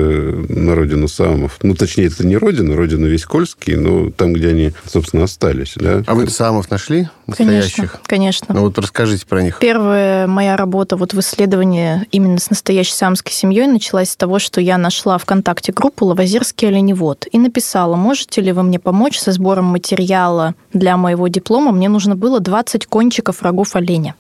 на 0.70 0.76
родину 0.76 1.08
Саамов. 1.08 1.58
Ну, 1.62 1.74
точнее, 1.74 2.06
это 2.06 2.24
не 2.26 2.36
родина, 2.36 2.76
родина 2.76 3.06
Веськольский, 3.06 3.74
но 3.74 4.10
там, 4.10 4.32
где 4.32 4.48
они, 4.48 4.72
собственно, 4.86 5.24
остались, 5.24 5.74
да. 5.76 6.02
А 6.06 6.14
вы 6.14 6.28
самов 6.28 6.70
нашли? 6.70 7.08
Конечно, 7.36 7.56
Настоящих? 7.56 8.00
конечно. 8.06 8.54
Ну 8.54 8.62
вот 8.62 8.78
расскажите 8.78 9.26
про 9.26 9.42
них. 9.42 9.58
Первая 9.60 10.26
моя 10.26 10.56
работа 10.56 10.96
вот 10.96 11.12
в 11.12 11.20
исследовании 11.20 12.06
именно 12.10 12.38
с 12.38 12.50
настоящей 12.50 12.94
самской 12.94 13.32
семьей 13.32 13.66
началась 13.66 14.10
с 14.10 14.16
того, 14.16 14.38
что 14.38 14.60
я 14.60 14.78
нашла 14.78 15.18
ВКонтакте 15.18 15.72
группу 15.72 16.06
«Лавазирский 16.06 16.68
оленевод» 16.68 17.26
и 17.30 17.38
написала, 17.38 17.96
можете 17.96 18.40
ли 18.40 18.52
вы 18.52 18.62
мне 18.62 18.78
помочь 18.78 19.18
со 19.18 19.32
сбором 19.32 19.66
материала 19.66 20.54
для 20.72 20.96
моего 20.96 21.28
диплома? 21.28 21.72
Мне 21.72 21.88
нужно 21.88 22.16
было 22.16 22.40
20 22.40 22.86
кончиков 22.86 23.42
рогов 23.42 23.76
оленя 23.76 24.14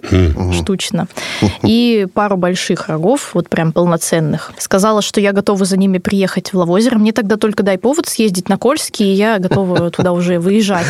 штучно 0.52 1.08
и 1.62 2.06
пару 2.12 2.36
больших 2.36 2.88
рогов, 2.88 3.30
вот 3.34 3.48
прям 3.48 3.72
полноценных. 3.72 4.52
Сказала, 4.58 5.02
что 5.02 5.20
я 5.20 5.32
готова 5.32 5.64
за 5.64 5.76
ними 5.76 5.98
приехать 5.98 6.39
в 6.48 6.54
Лавозеро. 6.54 6.98
Мне 6.98 7.12
тогда 7.12 7.36
только 7.36 7.62
дай 7.62 7.78
повод 7.78 8.08
съездить 8.08 8.48
на 8.48 8.56
Кольский, 8.56 9.12
и 9.12 9.14
я 9.14 9.38
готова 9.38 9.90
туда 9.90 10.12
уже 10.12 10.38
выезжать. 10.38 10.86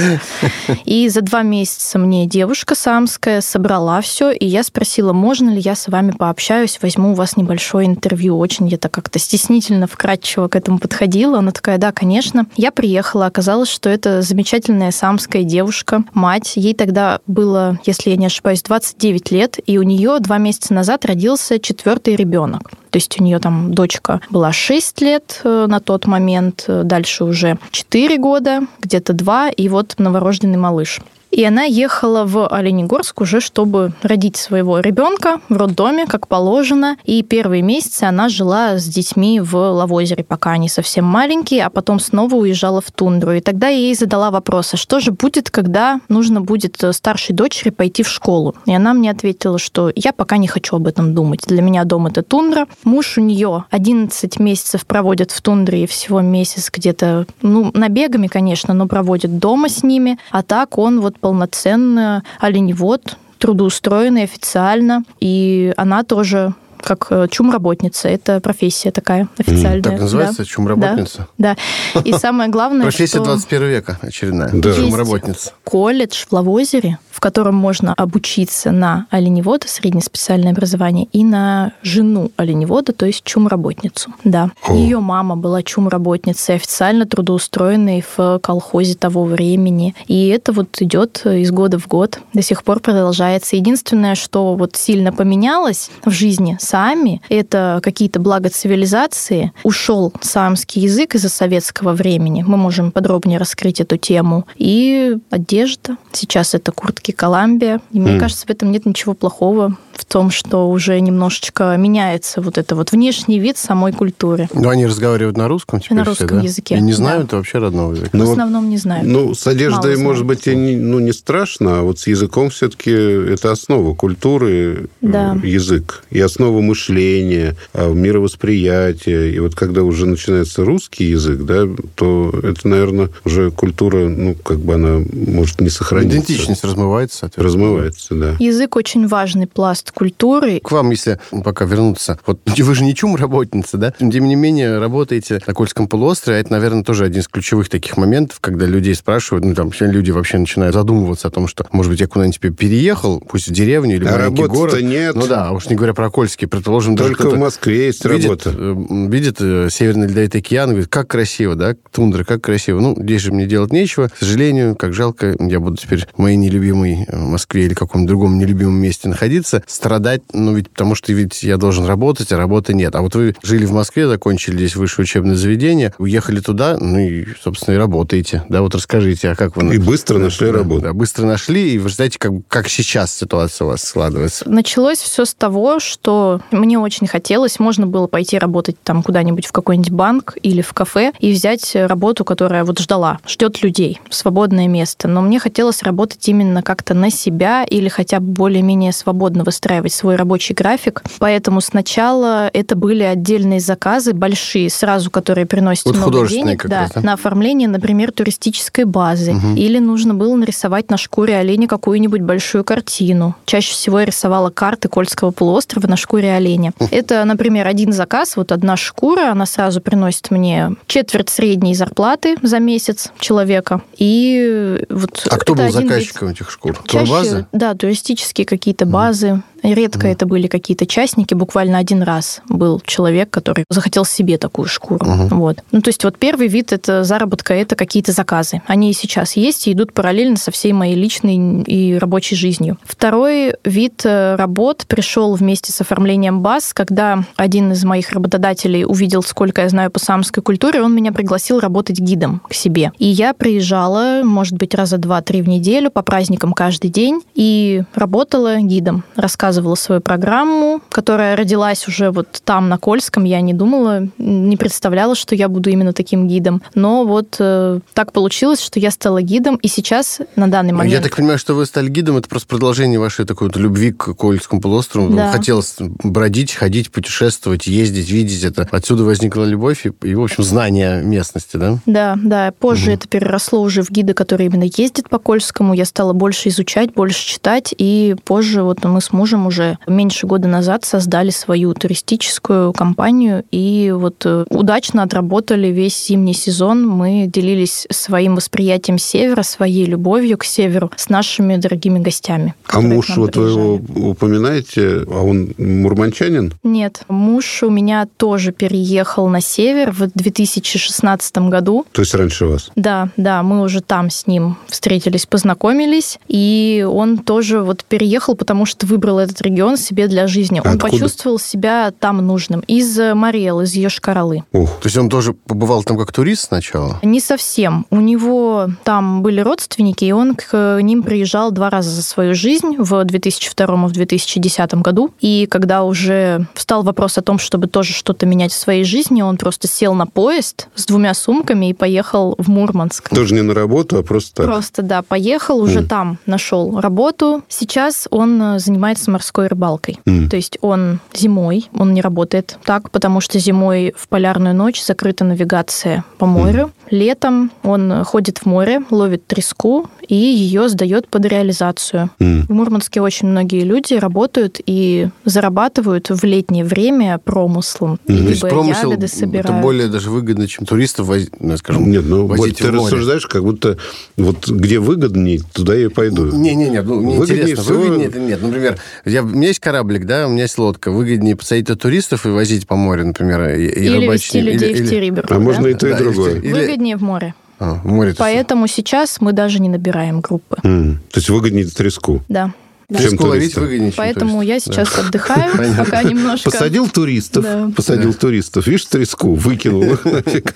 И 0.85 1.09
за 1.09 1.21
два 1.23 1.42
месяца 1.42 1.99
мне 1.99 2.26
девушка 2.26 2.75
самская, 2.75 3.40
собрала 3.40 4.00
все, 4.00 4.30
и 4.30 4.47
я 4.47 4.62
спросила, 4.62 5.12
можно 5.12 5.50
ли 5.50 5.61
я 5.61 5.75
с 5.75 5.88
вами 5.88 6.12
пообщаюсь, 6.12 6.78
возьму 6.80 7.12
у 7.12 7.14
вас 7.14 7.37
небольшое 7.37 7.87
интервью. 7.87 8.38
Очень 8.38 8.69
я 8.69 8.78
так 8.78 8.92
как-то 8.92 9.19
стеснительно, 9.19 9.87
вкрадчиво 9.87 10.49
к 10.49 10.57
этому 10.57 10.78
подходила. 10.78 11.38
Она 11.38 11.52
такая, 11.52 11.78
да, 11.78 11.92
конечно. 11.92 12.47
Я 12.57 12.71
приехала, 12.71 13.26
оказалось, 13.26 13.69
что 13.69 13.88
это 13.88 14.23
замечательная 14.23 14.90
самская 14.90 15.42
девушка, 15.42 16.04
мать. 16.12 16.52
Ей 16.57 16.75
тогда 16.75 17.21
было, 17.26 17.78
если 17.85 18.11
я 18.11 18.16
не 18.16 18.26
ошибаюсь, 18.26 18.62
29 18.62 19.30
лет, 19.30 19.59
и 19.66 19.78
у 19.78 19.83
нее 19.83 20.19
два 20.21 20.38
месяца 20.38 20.75
назад 20.75 21.04
родился 21.04 21.59
четвертый 21.59 22.16
ребенок. 22.16 22.71
То 22.91 22.97
есть 22.97 23.21
у 23.21 23.25
нее 23.25 23.39
там 23.39 23.73
дочка 23.73 24.21
была 24.31 24.53
6 24.53 25.01
лет 25.01 25.41
э, 25.45 25.67
на 25.69 25.81
тот 25.81 26.07
момент, 26.07 26.65
э, 26.67 26.83
дальше 26.85 27.25
уже 27.25 27.59
4 27.71 28.19
года, 28.19 28.63
где-то 28.81 29.13
2, 29.13 29.51
и 29.51 29.69
вот 29.69 29.95
новорожденный 29.99 30.59
малыш. 30.59 31.01
И 31.31 31.45
она 31.45 31.63
ехала 31.63 32.25
в 32.25 32.49
Оленегорск 32.49 33.21
уже, 33.21 33.41
чтобы 33.41 33.93
родить 34.03 34.37
своего 34.37 34.81
ребенка 34.81 35.41
в 35.49 35.57
роддоме, 35.57 36.07
как 36.07 36.29
положено. 36.29 36.97
И 37.05 37.23
первые 37.23 37.63
месяцы 37.63 38.05
она 38.05 38.29
жила 38.29 38.79
с 38.79 38.85
детьми 38.85 39.41
в 39.41 39.55
Лавозере, 39.55 40.25
пока 40.25 40.53
они 40.53 40.69
совсем 40.69 41.05
маленькие, 41.05 41.65
а 41.65 41.71
потом 41.71 42.01
снова 42.01 42.35
уезжала 42.35 42.81
в 42.81 42.91
тундру. 42.91 43.33
И 43.33 43.41
тогда 43.41 43.69
я 43.69 43.79
ей 43.79 43.95
задала 43.95 44.31
вопрос, 44.31 44.75
а 44.75 44.77
что 44.77 45.01
же 45.01 45.13
будет, 45.13 45.51
когда 45.51 46.01
нужно 46.09 46.41
будет 46.41 46.83
старшей 46.93 47.35
дочери 47.35 47.71
пойти 47.71 48.03
в 48.03 48.09
школу? 48.09 48.55
И 48.67 48.75
она 48.75 48.93
мне 48.93 49.11
ответила, 49.11 49.59
что 49.59 49.93
я 49.95 50.13
пока 50.13 50.37
не 50.37 50.49
хочу 50.49 50.77
об 50.77 50.87
этом 50.87 51.15
думать. 51.15 51.41
Для 51.47 51.63
меня 51.63 51.85
дом 51.85 52.07
это 52.07 52.23
тундра. 52.23 52.67
Муж 52.85 53.19
у 53.19 53.21
нее 53.21 53.65
11 53.71 54.39
месяцев 54.41 54.85
проводит 54.85 55.31
в 55.31 55.41
тундре 55.43 55.85
и 55.85 55.87
всего 55.87 56.21
месяц 56.21 56.71
где-то, 56.73 57.27
ну, 57.43 57.71
набегами, 57.73 58.27
конечно, 58.27 58.75
но 58.75 58.87
проводит 58.87 59.39
дома 59.39 59.69
с 59.69 59.83
ними. 59.83 60.19
А 60.31 60.43
так 60.43 60.77
он 60.77 61.01
вот 61.01 61.20
полноценный 61.21 62.23
оленевод, 62.39 63.17
трудоустроенный 63.39 64.25
официально, 64.25 65.05
и 65.21 65.73
она 65.77 66.03
тоже 66.05 66.55
как 66.83 67.07
э, 67.11 67.29
чумработница. 67.31 68.09
Это 68.09 68.41
профессия 68.41 68.91
такая 68.91 69.29
официальная. 69.39 69.83
Так 69.83 70.00
называется? 70.00 70.39
Да. 70.39 70.45
Чумработница? 70.45 71.29
Да. 71.39 71.57
да. 71.95 72.00
И 72.00 72.12
самое 72.12 72.50
главное, 72.50 72.83
Профессия 72.83 73.19
что... 73.19 73.25
21 73.25 73.69
века 73.69 73.99
очередная. 74.00 74.50
Да. 74.53 74.75
Чумработница. 74.75 75.53
колледж 75.65 76.25
в 76.29 76.33
Лавозере, 76.33 76.99
в 77.21 77.23
котором 77.23 77.55
можно 77.55 77.93
обучиться 77.93 78.71
на 78.71 79.07
оленевода, 79.11 79.69
среднее 79.69 80.03
специальное 80.03 80.53
образование, 80.53 81.07
и 81.12 81.23
на 81.23 81.73
жену 81.83 82.31
оленевода, 82.39 82.95
то 82.95 83.05
есть 83.05 83.25
чумработницу. 83.25 84.15
Да. 84.25 84.53
О. 84.67 84.75
Ее 84.75 85.00
мама 85.00 85.37
была 85.37 85.62
чумработницей, 85.62 86.55
официально 86.55 87.05
трудоустроенной 87.05 88.03
в 88.17 88.39
колхозе 88.43 88.95
того 88.95 89.25
времени. 89.25 89.95
И 90.07 90.29
это 90.29 90.53
вот 90.53 90.81
идет 90.81 91.21
из 91.27 91.50
года 91.50 91.79
в 91.79 91.89
год, 91.89 92.21
до 92.33 92.41
сих 92.41 92.65
пор 92.65 92.81
продолжается. 92.81 93.55
Единственное, 93.55 94.15
что 94.15 94.55
вот 94.55 94.77
сильно 94.77 95.12
поменялось 95.12 95.91
в 96.07 96.11
жизни 96.11 96.57
сами, 96.59 97.21
это 97.29 97.81
какие-то 97.83 98.19
блага 98.19 98.49
цивилизации. 98.49 99.53
Ушел 99.62 100.11
самский 100.23 100.81
язык 100.81 101.17
из-за 101.17 101.29
советского 101.29 101.93
времени. 101.93 102.43
Мы 102.49 102.57
можем 102.57 102.91
подробнее 102.91 103.39
раскрыть 103.39 103.79
эту 103.79 103.99
тему. 103.99 104.47
И 104.57 105.19
одежда. 105.29 105.99
Сейчас 106.12 106.55
это 106.55 106.73
куртки 106.73 107.10
Коламбия. 107.12 107.81
И 107.93 108.00
мне 108.00 108.17
mm. 108.17 108.21
кажется, 108.21 108.47
в 108.47 108.50
этом 108.50 108.71
нет 108.71 108.87
ничего 108.87 109.14
плохого 109.14 109.76
в 110.00 110.04
том, 110.07 110.30
что 110.30 110.71
уже 110.71 110.99
немножечко 110.99 111.76
меняется 111.76 112.40
вот 112.40 112.57
это 112.57 112.75
вот 112.75 112.92
внешний 112.92 113.38
вид 113.38 113.59
самой 113.59 113.92
культуры. 113.92 114.49
Но 114.54 114.71
они 114.71 114.87
разговаривают 114.87 115.37
на 115.37 115.47
русском 115.47 115.80
теперь 115.80 115.99
На 115.99 116.04
русском 116.04 116.26
все, 116.26 116.37
да? 116.37 116.42
языке. 116.42 116.76
И 116.76 116.80
не 116.80 116.92
знают 116.92 117.28
да. 117.28 117.37
вообще 117.37 117.59
родного 117.59 117.92
языка. 117.92 118.11
Ну, 118.12 118.26
в 118.26 118.30
основном 118.33 118.71
не 118.71 118.78
знают. 118.78 119.07
Ну, 119.07 119.35
с 119.35 119.47
одеждой, 119.47 119.97
Мало 119.97 120.04
может 120.04 120.25
знают. 120.25 120.40
быть, 120.40 120.47
и 120.47 120.57
не, 120.57 120.76
ну, 120.76 120.99
не 121.00 121.12
страшно, 121.12 121.80
а 121.80 121.83
вот 121.83 121.99
с 121.99 122.07
языком 122.07 122.49
все-таки 122.49 122.90
это 122.90 123.52
основа 123.52 123.95
культуры, 123.95 124.88
да. 125.02 125.38
Э, 125.42 125.47
язык. 125.47 126.04
И 126.11 126.21
основа 126.21 126.61
мышления, 126.61 127.57
а, 127.75 127.92
мировосприятия. 127.92 129.26
И 129.26 129.38
вот 129.38 129.54
когда 129.54 129.83
уже 129.83 130.07
начинается 130.07 130.64
русский 130.64 131.04
язык, 131.04 131.42
да, 131.42 131.69
то 131.95 132.33
это, 132.42 132.66
наверное, 132.66 133.11
уже 133.25 133.50
культура, 133.50 134.09
ну, 134.09 134.35
как 134.35 134.61
бы 134.61 134.75
она 134.75 135.02
может 135.12 135.61
не 135.61 135.69
сохраниться. 135.69 136.16
Идентичность 136.16 136.64
размывается. 136.64 137.30
Размывается, 137.37 138.14
да. 138.14 138.37
Язык 138.38 138.76
очень 138.76 139.07
важный 139.07 139.47
пласт 139.47 139.90
культуры. 139.93 140.61
К 140.61 140.73
вам, 140.73 140.91
если 140.91 141.19
пока 141.45 141.65
вернуться, 141.65 142.19
вот 142.27 142.41
вы 142.59 142.75
же 142.75 142.85
не 142.85 142.95
чум 142.95 143.17
работница, 143.17 143.77
да? 143.77 143.93
Тем 143.99 144.11
не 144.11 144.37
менее, 144.37 144.79
работаете 144.79 145.41
на 145.47 145.55
Кольском 145.55 145.89
полуострове, 145.89 146.39
а 146.39 146.41
это, 146.41 146.53
наверное, 146.53 146.85
тоже 146.85 147.05
один 147.05 147.21
из 147.21 147.29
ключевых 147.29 147.69
таких 147.69 147.97
моментов, 147.97 148.41
когда 148.41 148.67
людей 148.67 148.95
спрашивают, 148.95 149.45
ну, 149.45 149.55
там, 149.55 149.71
все 149.71 149.87
люди 149.87 150.11
вообще 150.11 150.39
начинают 150.39 150.75
задумываться 150.75 151.29
о 151.29 151.31
том, 151.31 151.47
что, 151.47 151.67
может 151.73 151.91
быть, 151.91 152.01
я 152.01 152.07
куда-нибудь 152.07 152.37
теперь 152.37 152.53
переехал, 152.53 153.21
пусть 153.21 153.49
в 153.49 153.53
деревню 153.53 153.97
или 153.97 154.07
а 154.07 154.13
маленький 154.13 154.47
город. 154.47 154.81
нет. 154.81 155.15
Ну 155.15 155.27
да, 155.27 155.53
уж 155.53 155.67
не 155.69 155.77
говоря 155.77 155.95
про 155.95 156.11
Кольский, 156.11 156.47
предположим, 156.47 156.97
Только 156.97 157.31
в 157.31 157.39
Москве 157.39 157.87
есть 157.87 158.05
видит, 158.05 158.25
работа. 158.25 158.55
Э, 158.55 158.75
видит 159.09 159.37
э, 159.41 159.69
Северный 159.71 160.09
ледовитый 160.09 160.41
океан, 160.41 160.71
говорит, 160.71 160.89
как 160.89 161.09
красиво, 161.09 161.55
да, 161.55 161.75
тундра, 161.93 162.25
как 162.25 162.43
красиво. 162.43 162.81
Ну, 162.81 162.97
здесь 162.99 163.23
же 163.23 163.33
мне 163.33 163.47
делать 163.47 163.73
нечего. 163.73 164.09
К 164.09 164.17
сожалению, 164.17 164.77
как 164.77 164.93
жалко, 164.93 165.37
я 165.39 165.61
буду 165.61 165.77
теперь 165.77 166.07
в 166.13 166.19
моей 166.19 166.37
нелюбимой 166.37 167.05
э, 167.07 167.17
Москве 167.17 167.67
или 167.67 167.75
каком-нибудь 167.75 168.09
другом 168.09 168.39
нелюбимом 168.39 168.75
месте 168.75 169.09
находиться, 169.09 169.63
страдать, 169.81 170.21
ну, 170.35 170.55
ведь 170.55 170.69
потому 170.69 170.95
что 170.95 171.11
ведь 171.15 171.43
я 171.43 171.57
должен 171.57 171.87
работать, 171.87 172.33
а 172.33 172.37
работы 172.37 172.75
нет. 172.75 172.95
А 172.95 173.00
вот 173.00 173.15
вы 173.15 173.35
жили 173.43 173.65
в 173.65 173.73
Москве, 173.73 174.07
закончили 174.07 174.57
здесь 174.57 174.76
высшее 174.76 175.04
учебное 175.04 175.37
заведение, 175.37 175.95
уехали 175.97 176.41
туда, 176.41 176.76
ну 176.78 176.99
и, 176.99 177.26
собственно, 177.43 177.76
и 177.76 177.78
работаете. 177.78 178.45
Да, 178.50 178.61
вот 178.61 178.75
расскажите, 178.75 179.31
а 179.31 179.35
как 179.35 179.57
вы... 179.57 179.75
И 179.75 179.78
быстро 179.78 180.19
нашли 180.19 180.49
да, 180.49 180.59
работу. 180.59 180.83
Да, 180.83 180.93
быстро 180.93 181.25
нашли, 181.25 181.73
и 181.73 181.78
вы 181.78 181.89
знаете, 181.89 182.19
как, 182.19 182.33
как 182.49 182.69
сейчас 182.69 183.17
ситуация 183.17 183.65
у 183.65 183.69
вас 183.69 183.83
складывается? 183.83 184.49
Началось 184.49 184.99
все 184.99 185.25
с 185.25 185.33
того, 185.33 185.81
что 185.81 186.43
мне 186.50 186.78
очень 186.78 187.07
хотелось, 187.07 187.59
можно 187.59 187.87
было 187.87 188.07
пойти 188.07 188.39
работать 188.39 188.76
там 188.83 189.02
куда-нибудь 189.02 189.47
в 189.47 189.52
какой-нибудь 189.52 189.93
банк 189.93 190.37
или 190.43 190.61
в 190.61 190.75
кафе 190.75 191.13
и 191.21 191.33
взять 191.33 191.75
работу, 191.75 192.26
которая 192.26 192.65
вот 192.65 192.78
ждала, 192.81 193.19
ждет 193.26 193.63
людей, 193.63 193.99
свободное 194.11 194.69
место. 194.69 195.09
Но 195.09 195.23
мне 195.23 195.39
хотелось 195.39 195.83
работать 195.83 196.28
именно 196.28 196.63
как-то 196.63 196.93
на 196.93 197.11
себя 197.11 197.65
или 197.65 197.89
хотя 197.89 198.21
бы 198.21 198.26
более-менее 198.26 198.93
свободно 198.93 199.43
выстраивать 199.61 199.93
свой 199.93 200.17
рабочий 200.17 200.55
график. 200.55 201.03
Поэтому 201.19 201.61
сначала 201.61 202.49
это 202.55 202.77
были 202.77 203.03
отдельные 203.03 203.61
заказы, 203.61 204.15
большие, 204.15 204.71
сразу, 204.71 205.11
которые 205.11 205.45
приносят 205.45 205.85
вот 205.85 205.97
много 205.97 206.27
денег 206.27 206.67
да, 206.67 206.89
на 206.95 207.13
оформление, 207.13 207.69
например, 207.69 208.11
туристической 208.11 208.85
базы. 208.85 209.33
Угу. 209.33 209.57
Или 209.57 209.79
нужно 209.79 210.15
было 210.15 210.35
нарисовать 210.35 210.91
на 210.91 210.97
шкуре 210.97 211.37
оленя 211.37 211.69
какую-нибудь 211.69 212.23
большую 212.23 212.65
картину. 212.65 213.35
Чаще 213.45 213.73
всего 213.75 214.01
я 214.01 214.07
рисовала 214.07 214.49
карты 214.49 214.89
Кольского 214.89 215.31
полуострова 215.31 215.87
на 215.87 215.99
шкуре 215.99 216.33
оленя. 216.33 216.73
Это, 216.91 217.23
например, 217.25 217.67
один 217.67 217.93
заказ, 217.93 218.37
вот 218.37 218.53
одна 218.53 218.79
шкура, 218.79 219.31
она 219.31 219.45
сразу 219.45 219.83
приносит 219.83 220.31
мне 220.31 220.71
четверть 220.87 221.29
средней 221.29 221.75
зарплаты 221.75 222.37
за 222.41 222.61
месяц 222.61 223.13
человека. 223.19 223.83
И 223.99 224.83
вот 224.89 225.27
а 225.31 225.37
кто 225.37 225.55
был 225.55 225.69
заказчиком 225.69 226.29
вид... 226.29 226.37
этих 226.37 226.51
шкур? 226.51 226.81
Чаще, 226.87 227.05
Турбазы? 227.05 227.47
Да, 227.53 227.75
туристические 227.75 228.47
какие-то 228.47 228.87
базы, 228.87 229.43
Редко 229.63 230.07
mm. 230.07 230.13
это 230.13 230.27
были 230.27 230.47
какие-то 230.47 230.87
частники. 230.87 231.35
Буквально 231.35 231.79
один 231.79 232.03
раз 232.03 232.41
был 232.49 232.81
человек, 232.85 233.31
который 233.31 233.65
захотел 233.69 234.05
себе 234.05 234.39
такую 234.39 234.67
шкуру. 234.67 235.05
Uh-huh. 235.05 235.29
Вот. 235.35 235.59
Ну, 235.71 235.81
то 235.81 235.89
есть 235.89 236.03
вот 236.05 236.19
первый 236.19 236.49
вид 236.49 236.73
это 236.73 237.05
заработка, 237.05 237.55
это 237.55 237.77
какие-то 237.77 238.13
заказы. 238.13 238.63
Они 238.67 238.91
и 238.91 238.95
сейчас 238.95 239.37
есть 239.37 239.69
и 239.69 239.73
идут 239.73 239.93
параллельно 239.93 240.37
со 240.37 240.51
всей 240.51 240.73
моей 240.73 240.95
личной 240.95 241.63
и 241.63 241.97
рабочей 241.99 242.37
жизнью. 242.37 242.79
Второй 242.85 243.55
вид 243.65 244.03
э, 244.05 244.37
работ 244.37 244.85
пришел 244.87 245.35
вместе 245.35 245.73
с 245.73 245.81
оформлением 245.81 246.41
баз, 246.41 246.73
когда 246.73 247.25
один 247.37 247.73
из 247.73 247.85
моих 247.85 248.11
работодателей 248.13 248.85
увидел, 248.85 249.23
сколько 249.23 249.63
я 249.63 249.69
знаю 249.69 249.91
по 249.91 250.01
самской 250.01 250.43
культуре, 250.43 250.83
он 250.83 250.95
меня 250.95 251.13
пригласил 251.13 251.61
работать 251.61 252.01
гидом 252.01 252.41
к 252.49 252.55
себе. 252.55 252.93
И 252.99 253.07
я 253.07 253.35
приезжала, 253.35 254.23
может 254.25 254.55
быть, 254.55 254.75
раза 254.75 254.99
два-три 254.99 255.43
в 255.43 255.49
неделю 255.49 255.91
по 255.91 256.03
праздникам 256.03 256.53
каждый 256.53 256.91
день 256.91 257.21
и 257.35 257.83
работала 257.95 258.59
гидом, 258.61 259.05
рассказывала 259.17 259.50
рассказывала 259.50 259.75
свою 259.75 260.00
программу, 260.00 260.80
которая 260.91 261.36
родилась 261.36 261.89
уже 261.89 262.10
вот 262.10 262.41
там, 262.45 262.69
на 262.69 262.78
Кольском. 262.78 263.25
Я 263.25 263.41
не 263.41 263.52
думала, 263.52 264.06
не 264.19 264.56
представляла, 264.56 265.15
что 265.15 265.34
я 265.34 265.49
буду 265.49 265.71
именно 265.71 265.93
таким 265.93 266.28
гидом. 266.28 266.63
Но 266.75 267.04
вот 267.04 267.36
э, 267.41 267.80
так 267.95 268.13
получилось, 268.13 268.60
что 268.60 268.78
я 268.78 268.91
стала 268.93 269.21
гидом, 269.23 269.56
и 269.56 269.69
сейчас, 269.69 270.21
на 270.36 270.47
данный 270.47 270.73
момент... 270.73 270.93
Я 270.95 271.00
так 271.00 271.17
понимаю, 271.17 271.39
что 271.39 271.54
вы 271.54 271.67
стали 271.67 271.89
гидом, 271.89 272.17
это 272.17 272.28
просто 272.28 272.49
продолжение 272.49 273.00
вашей 273.00 273.25
такой 273.25 273.49
вот 273.49 273.56
любви 273.56 273.93
к 273.93 274.15
Кольскому 274.15 274.60
полуострову. 274.60 275.15
Да. 275.15 275.32
Хотелось 275.32 275.76
бродить, 275.78 276.52
ходить, 276.52 276.93
путешествовать, 276.93 277.67
ездить, 277.67 278.08
видеть 278.08 278.45
это. 278.45 278.69
Отсюда 278.71 279.02
возникла 279.02 279.45
любовь 279.45 279.84
и, 279.84 279.93
и 280.06 280.15
в 280.15 280.23
общем, 280.23 280.45
знание 280.45 281.02
местности, 281.02 281.56
да? 281.56 281.78
Да, 281.86 282.17
да. 282.23 282.52
Позже 282.58 282.91
угу. 282.91 282.99
это 282.99 283.08
переросло 283.08 283.60
уже 283.60 283.82
в 283.82 283.91
гида, 283.91 284.15
который 284.15 284.47
именно 284.47 284.65
ездит 284.65 285.08
по 285.08 285.19
Кольскому. 285.19 285.75
Я 285.75 285.84
стала 285.84 286.13
больше 286.13 286.50
изучать, 286.50 286.93
больше 286.93 287.26
читать, 287.26 287.75
и 287.76 288.15
позже 288.25 288.63
вот 288.63 288.84
мы 288.84 289.00
с 289.00 289.13
мужем 289.13 289.40
мужем 289.41 289.47
уже 289.47 289.79
меньше 289.87 290.26
года 290.26 290.49
назад 290.49 290.85
создали 290.85 291.31
свою 291.31 291.75
туристическую 291.75 292.73
компанию 292.73 293.45
и 293.50 293.93
вот 293.97 294.23
э, 294.25 294.45
удачно 294.49 295.03
отработали 295.03 295.69
весь 295.69 296.07
зимний 296.07 296.35
сезон. 296.35 296.87
Мы 296.87 297.26
делились 297.26 297.87
своим 297.91 298.37
восприятием 298.37 298.99
севера, 298.99 299.43
своей 299.43 299.87
любовью 299.87 300.39
к 300.39 300.45
северу 300.45 300.91
с 300.97 301.09
нашими 301.09 301.57
дорогими 301.57 301.99
гостями. 301.99 302.55
А 302.67 302.81
муж 302.81 303.17
вот 303.17 303.37
вы 303.37 303.50
его 303.50 303.81
упоминаете, 304.11 305.05
а 305.09 305.23
он 305.23 305.55
мурманчанин? 305.59 306.55
Нет, 306.63 307.03
муж 307.09 307.63
у 307.63 307.71
меня 307.71 308.07
тоже 308.17 308.53
переехал 308.53 309.29
на 309.29 309.41
север 309.41 309.91
в 309.91 310.11
2016 310.15 311.39
году. 311.39 311.87
То 311.93 312.03
есть 312.03 312.15
раньше 312.15 312.47
вас? 312.47 312.71
Да, 312.76 313.09
да, 313.17 313.43
мы 313.43 313.63
уже 313.63 313.81
там 313.81 314.11
с 314.11 314.26
ним 314.26 314.57
встретились, 314.69 315.26
познакомились, 315.26 316.19
и 316.29 316.87
он 316.89 317.19
тоже 317.19 317.61
вот 317.61 317.85
переехал, 317.85 318.35
потому 318.35 318.67
что 318.67 318.87
выбрал 318.87 319.19
этот 319.30 319.43
регион 319.43 319.76
себе 319.76 320.06
для 320.08 320.26
жизни. 320.26 320.60
Он 320.64 320.73
Откуда? 320.75 320.93
почувствовал 320.93 321.38
себя 321.38 321.93
там 321.99 322.19
нужным. 322.26 322.60
Из 322.60 322.99
Мариэл, 322.99 323.60
из 323.62 323.75
Йошкар-Олы. 323.75 324.45
Ух, 324.52 324.69
То 324.80 324.86
есть 324.86 324.97
он 324.97 325.08
тоже 325.08 325.32
побывал 325.32 325.82
там 325.82 325.97
как 325.99 326.12
турист 326.12 326.49
сначала? 326.49 326.99
Не 327.02 327.21
совсем. 327.21 327.86
У 327.90 328.00
него 328.00 328.69
там 328.84 329.23
были 329.23 329.40
родственники, 329.40 330.04
и 330.04 330.12
он 330.12 330.34
к 330.34 330.78
ним 330.82 331.02
приезжал 331.02 331.50
два 331.50 331.71
раза 331.71 331.90
за 331.90 332.02
свою 332.02 332.34
жизнь, 332.34 332.76
в 332.78 333.04
2002 333.04 333.66
и 333.84 333.88
в 333.88 333.93
2010 333.93 334.75
году. 334.76 335.10
И 335.21 335.47
когда 335.50 335.84
уже 335.84 336.47
встал 336.54 336.82
вопрос 336.82 337.19
о 337.19 337.23
том, 337.23 337.38
чтобы 337.38 337.66
тоже 337.66 337.93
что-то 337.93 338.26
менять 338.26 338.52
в 338.52 338.58
своей 338.58 338.84
жизни, 338.84 339.23
он 339.23 339.36
просто 339.36 339.69
сел 339.69 339.95
на 339.95 340.06
поезд 340.06 340.69
с 340.75 340.86
двумя 340.86 341.14
сумками 341.14 341.71
и 341.71 341.73
поехал 341.75 342.34
в 342.38 342.49
Мурманск. 342.49 343.08
тоже 343.10 343.34
не 343.34 343.43
на 343.43 343.54
работу, 343.54 343.99
а 343.99 344.02
просто 344.02 344.34
так. 344.36 344.47
Просто, 344.47 344.82
да, 344.82 345.02
поехал, 345.02 345.58
уже 345.60 345.80
Мгм. 345.80 345.88
там 345.88 346.19
нашел 346.26 346.80
работу. 346.80 347.43
Сейчас 347.49 348.06
он 348.10 348.40
э, 348.43 348.58
занимается 348.58 349.10
морской 349.21 349.49
рыбалкой. 349.49 349.99
М. 350.06 350.28
То 350.30 350.37
есть 350.37 350.56
он 350.63 351.00
зимой, 351.15 351.69
он 351.75 351.93
не 351.93 352.00
работает 352.00 352.59
так, 352.65 352.91
потому 352.91 353.21
что 353.21 353.39
зимой 353.39 353.95
в 353.97 354.09
полярную 354.09 354.54
ночь 354.54 354.83
закрыта 354.83 355.25
навигация 355.25 356.04
по 356.19 356.25
морю. 356.25 356.73
Летом 356.91 357.53
он 357.63 358.03
ходит 358.05 358.39
в 358.39 358.47
море, 358.47 358.83
ловит 358.91 359.26
треску 359.26 359.89
и 360.09 360.15
ее 360.17 360.69
сдает 360.69 361.07
под 361.09 361.25
реализацию. 361.25 362.11
М. 362.19 362.47
В 362.49 362.50
Мурманске 362.53 363.00
очень 363.00 363.29
многие 363.29 363.63
люди 363.63 363.95
работают 363.95 364.61
и 364.67 365.09
зарабатывают 365.25 366.11
в 366.11 366.25
летнее 366.25 366.65
время 366.65 367.19
промыслом. 367.23 368.00
Мгм. 368.09 368.25
То 368.25 368.29
есть 368.31 368.41
промысел 368.41 368.91
ягоды 368.91 369.07
это 369.07 369.17
собирают. 369.17 369.63
более 369.63 369.87
даже 369.89 370.11
выгодно, 370.11 370.49
чем 370.49 370.67
туристов 370.67 371.07
возить, 371.07 371.31
ну, 371.39 371.57
скажем, 371.59 371.89
Нет, 371.91 372.03
ну 372.07 372.26
возить 372.26 372.57
ты 372.59 372.65
в 372.65 372.73
море. 372.75 372.79
рассуждаешь, 372.87 373.26
как 373.26 373.45
будто 373.45 373.79
вот 374.17 374.49
где 374.49 374.81
выгоднее, 374.81 375.41
туда 375.53 375.75
я 375.76 375.85
и 375.87 375.89
пойду. 375.89 376.26
Не-не-не, 376.26 376.83
ну, 376.83 377.00
мне 377.00 377.15
Выгоднее 377.19 377.43
интересно, 377.43 377.63
всего- 377.65 377.79
выгоднее 377.83 378.09
это 378.09 378.19
нет. 378.19 378.43
Например, 378.43 378.79
я, 379.05 379.23
у 379.23 379.26
меня 379.26 379.49
есть 379.49 379.61
кораблик, 379.61 380.07
да, 380.07 380.26
у 380.26 380.31
меня 380.31 380.43
есть 380.43 380.59
лодка. 380.59 380.91
Выгоднее 380.91 381.37
посадить 381.37 381.69
туристов 381.81 382.26
и 382.26 382.31
возить 382.31 382.67
по 382.67 382.75
морю, 382.75 383.07
например, 383.07 383.49
и, 383.50 383.67
и 383.67 383.85
Или 383.87 384.00
рыбачить 384.03 384.35
вести 384.35 384.41
людей 384.41 384.73
Или- 384.73 384.83
в 384.87 384.91
Териберку. 384.91 385.35
А 385.35 385.39
можно 385.39 385.69
и 385.69 385.75
то, 385.75 385.87
и 385.87 385.93
Да, 385.93 385.99
другое. 385.99 386.35
или- 386.41 386.79
Выгоднее 386.80 386.97
в 386.97 387.02
море. 387.02 387.34
А, 387.58 387.75
в 387.75 387.84
море 387.84 388.14
Поэтому 388.16 388.66
сейчас 388.66 389.21
мы 389.21 389.32
даже 389.34 389.60
не 389.60 389.69
набираем 389.69 390.23
группы. 390.23 390.56
М. 390.62 391.00
То 391.10 391.19
есть 391.19 391.28
выгоднее 391.28 391.66
треску. 391.66 392.23
Да. 392.28 392.52
Да. 392.91 392.99
Чем 392.99 393.11
Треску 393.11 393.26
ловить 393.26 393.57
выгоднее, 393.57 393.93
Поэтому 393.97 394.43
я 394.43 394.59
сейчас 394.61 394.99
отдыхаю, 394.99 395.57
Понятно. 395.57 395.85
пока 395.85 396.03
немножко... 396.03 396.50
Посадил 396.50 396.89
туристов, 396.89 397.45
Да. 397.45 397.71
посадил 397.75 398.13
туристов, 398.15 398.67
видишь, 398.67 398.85
треску, 398.87 399.35
выкинул. 399.35 399.85
Их 399.85 400.05
нафиг. 400.05 400.55